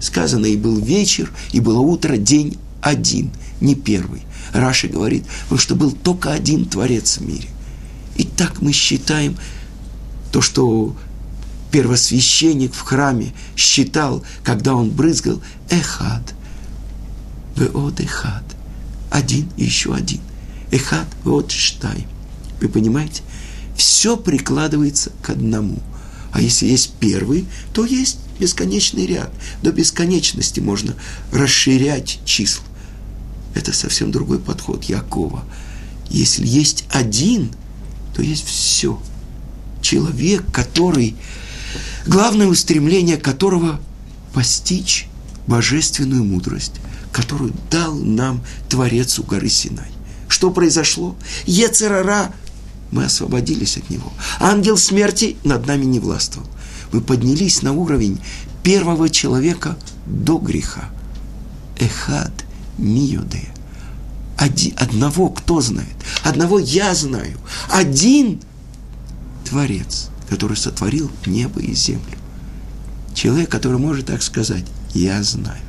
Сказано, 0.00 0.46
и 0.46 0.56
был 0.56 0.78
вечер, 0.78 1.32
и 1.52 1.60
было 1.60 1.78
утро, 1.78 2.16
день 2.16 2.58
один, 2.82 3.30
не 3.60 3.74
первый. 3.74 4.22
Раши 4.52 4.88
говорит, 4.88 5.24
потому 5.44 5.58
что 5.58 5.74
был 5.74 5.92
только 5.92 6.32
один 6.32 6.66
Творец 6.66 7.18
в 7.18 7.26
мире. 7.26 7.48
И 8.16 8.24
так 8.24 8.60
мы 8.60 8.72
считаем 8.72 9.36
то, 10.32 10.40
что 10.40 10.94
первосвященник 11.70 12.74
в 12.74 12.80
храме 12.82 13.34
считал, 13.56 14.22
когда 14.44 14.74
он 14.74 14.90
брызгал 14.90 15.42
«эхад», 15.70 16.34
«веот 17.56 18.00
эхад», 18.00 18.44
один 19.10 19.48
и 19.56 19.64
еще 19.64 19.94
один, 19.94 20.20
«эхад, 20.70 21.06
веот 21.24 21.50
штай». 21.50 22.06
Вы 22.60 22.68
понимаете? 22.68 23.22
Все 23.76 24.16
прикладывается 24.16 25.12
к 25.22 25.30
одному. 25.30 25.78
А 26.36 26.40
если 26.42 26.66
есть 26.66 26.90
первый, 27.00 27.46
то 27.72 27.86
есть 27.86 28.18
бесконечный 28.38 29.06
ряд. 29.06 29.32
До 29.62 29.72
бесконечности 29.72 30.60
можно 30.60 30.94
расширять 31.32 32.18
числа. 32.26 32.62
Это 33.54 33.72
совсем 33.72 34.10
другой 34.10 34.38
подход 34.38 34.84
Якова. 34.84 35.46
Если 36.10 36.46
есть 36.46 36.84
один, 36.90 37.52
то 38.14 38.20
есть 38.20 38.46
все. 38.46 39.00
Человек, 39.80 40.44
который, 40.52 41.16
главное 42.06 42.48
устремление 42.48 43.16
которого 43.16 43.80
постичь 44.34 45.06
божественную 45.46 46.22
мудрость, 46.22 46.74
которую 47.12 47.54
дал 47.70 47.94
нам 47.94 48.44
Творец 48.68 49.18
у 49.18 49.22
горы 49.22 49.48
Синай. 49.48 49.88
Что 50.28 50.50
произошло? 50.50 51.16
Ецерара, 51.46 52.34
мы 52.90 53.04
освободились 53.04 53.76
от 53.76 53.90
него. 53.90 54.12
Ангел 54.38 54.76
смерти 54.76 55.36
над 55.44 55.66
нами 55.66 55.84
не 55.84 56.00
властвовал 56.00 56.46
мы 56.92 57.00
поднялись 57.00 57.62
на 57.62 57.72
уровень 57.72 58.18
первого 58.62 59.08
человека 59.08 59.76
до 60.06 60.38
греха. 60.38 60.88
Эхад 61.78 62.32
миюде. 62.78 63.48
Один, 64.36 64.74
одного 64.76 65.30
кто 65.30 65.60
знает? 65.60 65.94
Одного 66.24 66.58
я 66.58 66.94
знаю. 66.94 67.38
Один 67.70 68.40
Творец, 69.44 70.08
который 70.28 70.56
сотворил 70.56 71.10
небо 71.26 71.60
и 71.60 71.74
землю. 71.74 72.16
Человек, 73.14 73.50
который 73.50 73.78
может 73.78 74.06
так 74.06 74.22
сказать, 74.22 74.64
я 74.94 75.22
знаю. 75.22 75.62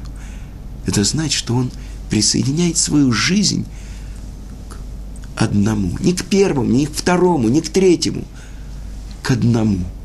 Это 0.85 1.03
значит, 1.03 1.37
что 1.37 1.55
он 1.55 1.71
присоединяет 2.09 2.77
свою 2.77 3.11
жизнь 3.11 3.65
одному. 5.37 5.97
Не 5.99 6.13
к 6.13 6.25
первому, 6.25 6.69
не 6.69 6.85
к 6.85 6.93
второму, 6.93 7.47
не 7.47 7.61
к 7.61 7.69
третьему. 7.69 8.23
К 9.23 9.31
одному– 9.31 9.79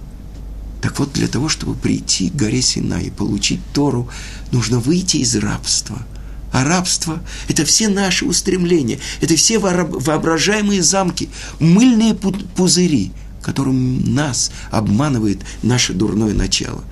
так 0.83 0.99
вот, 0.99 1.13
для 1.13 1.29
того, 1.29 1.49
чтобы 1.49 1.75
прийти 1.75 2.29
к 2.29 2.35
горе 2.35 2.61
Синай 2.61 3.05
и 3.05 3.11
получить 3.11 3.61
Тору, 3.73 4.09
нужно 4.51 4.81
выйти 4.81 5.19
из 5.19 5.37
рабства. 5.37 5.97
А 6.53 6.65
рабство– 6.65 7.23
это 7.49 7.65
все 7.65 7.89
наши 7.89 8.27
устремления, 8.27 8.99
это 9.21 9.37
все 9.37 9.59
воображаемые 9.61 10.83
замки, 10.83 11.29
мыльные 11.61 12.15
пузыри, 12.15 13.13
которым 13.43 14.13
нас 14.13 14.51
обманывает 14.73 15.39
наше 15.63 15.95
дурное 15.95 16.35
начало. 16.35 16.83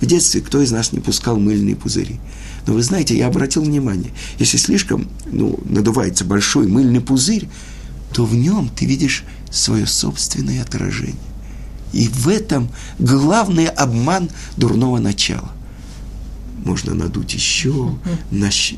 В 0.00 0.06
детстве 0.06 0.40
кто 0.40 0.62
из 0.62 0.72
нас 0.72 0.92
не 0.92 1.00
пускал 1.00 1.36
мыльные 1.38 1.76
пузыри? 1.76 2.18
Но 2.66 2.72
вы 2.72 2.82
знаете, 2.82 3.16
я 3.16 3.26
обратил 3.26 3.62
внимание, 3.62 4.12
если 4.38 4.56
слишком 4.56 5.08
ну, 5.30 5.60
надувается 5.66 6.24
большой 6.24 6.66
мыльный 6.66 7.02
пузырь, 7.02 7.48
то 8.16 8.24
в 8.24 8.34
нем 8.34 8.70
ты 8.70 8.86
видишь 8.86 9.24
свое 9.50 9.86
собственное 9.86 10.62
отражение. 10.62 11.20
И 11.92 12.08
в 12.08 12.28
этом 12.28 12.70
главный 12.98 13.66
обман 13.66 14.30
дурного 14.56 14.98
начала. 15.00 15.50
Можно 16.64 16.94
надуть 16.94 17.34
еще, 17.34 17.94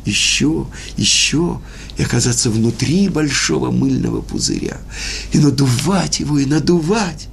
еще, 0.04 0.66
еще, 0.96 1.60
и 1.96 2.02
оказаться 2.02 2.50
внутри 2.50 3.08
большого 3.08 3.70
мыльного 3.70 4.22
пузыря. 4.22 4.78
И 5.30 5.38
надувать 5.38 6.18
его, 6.18 6.36
и 6.40 6.44
надувать. 6.44 7.28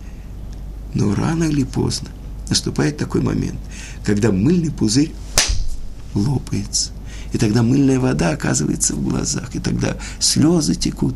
Но 0.94 1.16
рано 1.16 1.46
или 1.46 1.64
поздно 1.64 2.10
наступает 2.52 2.98
такой 2.98 3.22
момент, 3.22 3.58
когда 4.06 4.32
мыльный 4.32 4.70
пузырь 4.70 5.12
лопается. 6.14 6.92
И 7.34 7.40
тогда 7.40 7.64
мыльная 7.64 8.00
вода 8.00 8.30
оказывается 8.30 8.94
в 8.94 9.02
глазах, 9.02 9.56
и 9.56 9.60
тогда 9.60 9.98
слезы 10.20 10.76
текут. 10.76 11.16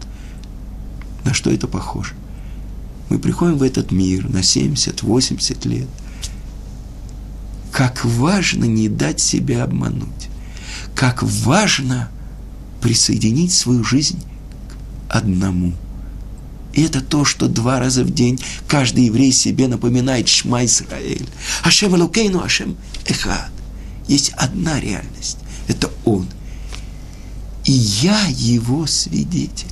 На 1.24 1.34
что 1.34 1.52
это 1.52 1.68
похоже? 1.68 2.14
Мы 3.10 3.18
приходим 3.18 3.58
в 3.58 3.64
этот 3.64 3.92
мир 3.92 4.30
на 4.30 4.40
70-80 4.40 5.68
лет. 5.68 5.88
Как 7.72 8.06
важно 8.06 8.66
не 8.66 8.88
дать 8.88 9.20
себя 9.20 9.64
обмануть. 9.64 10.30
Как 10.96 11.24
важно 11.24 12.10
присоединить 12.82 13.52
свою 13.52 13.84
жизнь 13.84 14.22
к 14.68 15.16
одному. 15.16 15.74
И 16.74 16.84
это 16.84 17.02
то, 17.02 17.26
что 17.26 17.48
два 17.48 17.80
раза 17.80 18.04
в 18.04 18.14
день 18.14 18.40
каждый 18.68 19.06
еврей 19.06 19.32
себе 19.32 19.68
напоминает 19.68 20.28
Шма 20.28 20.66
Исраэль. 20.66 21.28
Ашем 21.64 21.96
Элукейну, 21.96 22.42
Ашем 22.42 22.78
Эхад. 23.06 23.52
Есть 24.08 24.32
одна 24.38 24.80
реальность. 24.80 25.38
Это 25.68 25.92
Он. 26.06 26.28
И 27.66 27.72
я 27.72 28.26
его 28.28 28.86
свидетель. 28.88 29.68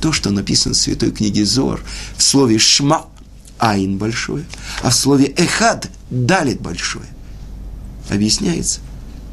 То, 0.00 0.12
что 0.12 0.30
написано 0.30 0.74
в 0.74 0.78
Святой 0.78 1.10
книге 1.10 1.44
Зор, 1.44 1.82
в 2.16 2.22
слове 2.22 2.58
«шма»– 2.58 3.06
«айн» 3.58 3.98
большое, 3.98 4.44
а 4.82 4.90
в 4.90 4.94
слове 4.94 5.26
«эхад»– 5.36 5.90
«далит» 6.10 6.60
большое. 6.60 7.06
Объясняется, 8.10 8.80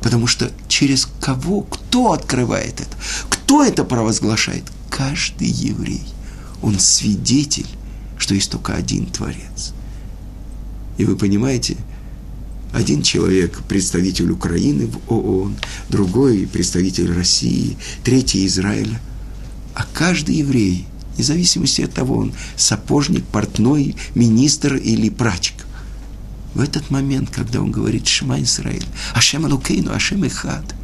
потому 0.02 0.28
что 0.28 0.52
через 0.68 1.08
кого, 1.20 1.62
кто 1.62 2.14
открывает 2.14 2.82
это, 2.82 2.98
кто 3.30 3.64
это 3.64 3.84
провозглашает? 3.84 4.64
Каждый 4.90 5.48
еврей. 5.48 6.04
Он 6.62 6.80
свидетель, 6.80 7.68
что 8.18 8.36
есть 8.36 8.52
только 8.52 8.74
один 8.74 9.06
Творец. 9.08 9.74
И 10.98 11.06
вы 11.06 11.16
понимаете– 11.16 11.78
один 12.74 13.04
человек– 13.04 13.60
представитель 13.70 14.32
Украины 14.32 14.88
в 14.88 15.00
ООН, 15.12 15.56
другой– 15.90 16.48
представитель 16.52 17.14
России, 17.14 17.78
третий– 18.04 18.46
Израиля. 18.48 19.00
А 19.76 19.86
каждый 19.94 20.36
еврей, 20.36 20.86
вне 21.16 21.24
зависимости 21.24 21.82
от 21.82 21.94
того, 21.94 22.18
он 22.18 22.34
сапожник, 22.56 23.26
портной, 23.26 23.96
министр 24.16 24.76
или 24.76 25.10
прачек, 25.10 25.66
в 26.54 26.62
этот 26.62 26.92
момент, 26.92 27.32
когда 27.32 27.62
он 27.62 27.72
говорит 27.72 28.08
«Шма 28.08 28.42
Исраиль», 28.42 28.86
«Ашем 29.16 29.46
Алукейну», 29.46 29.92
«Ашем 29.92 30.24
Эхад», 30.24 30.76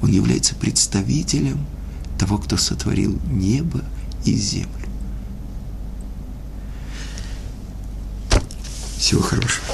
он 0.00 0.10
является 0.10 0.54
представителем 0.54 1.66
того, 2.18 2.38
кто 2.38 2.56
сотворил 2.56 3.18
небо 3.30 3.82
и 4.24 4.34
землю. 4.34 4.68
Всего 8.98 9.22
хорошего. 9.22 9.64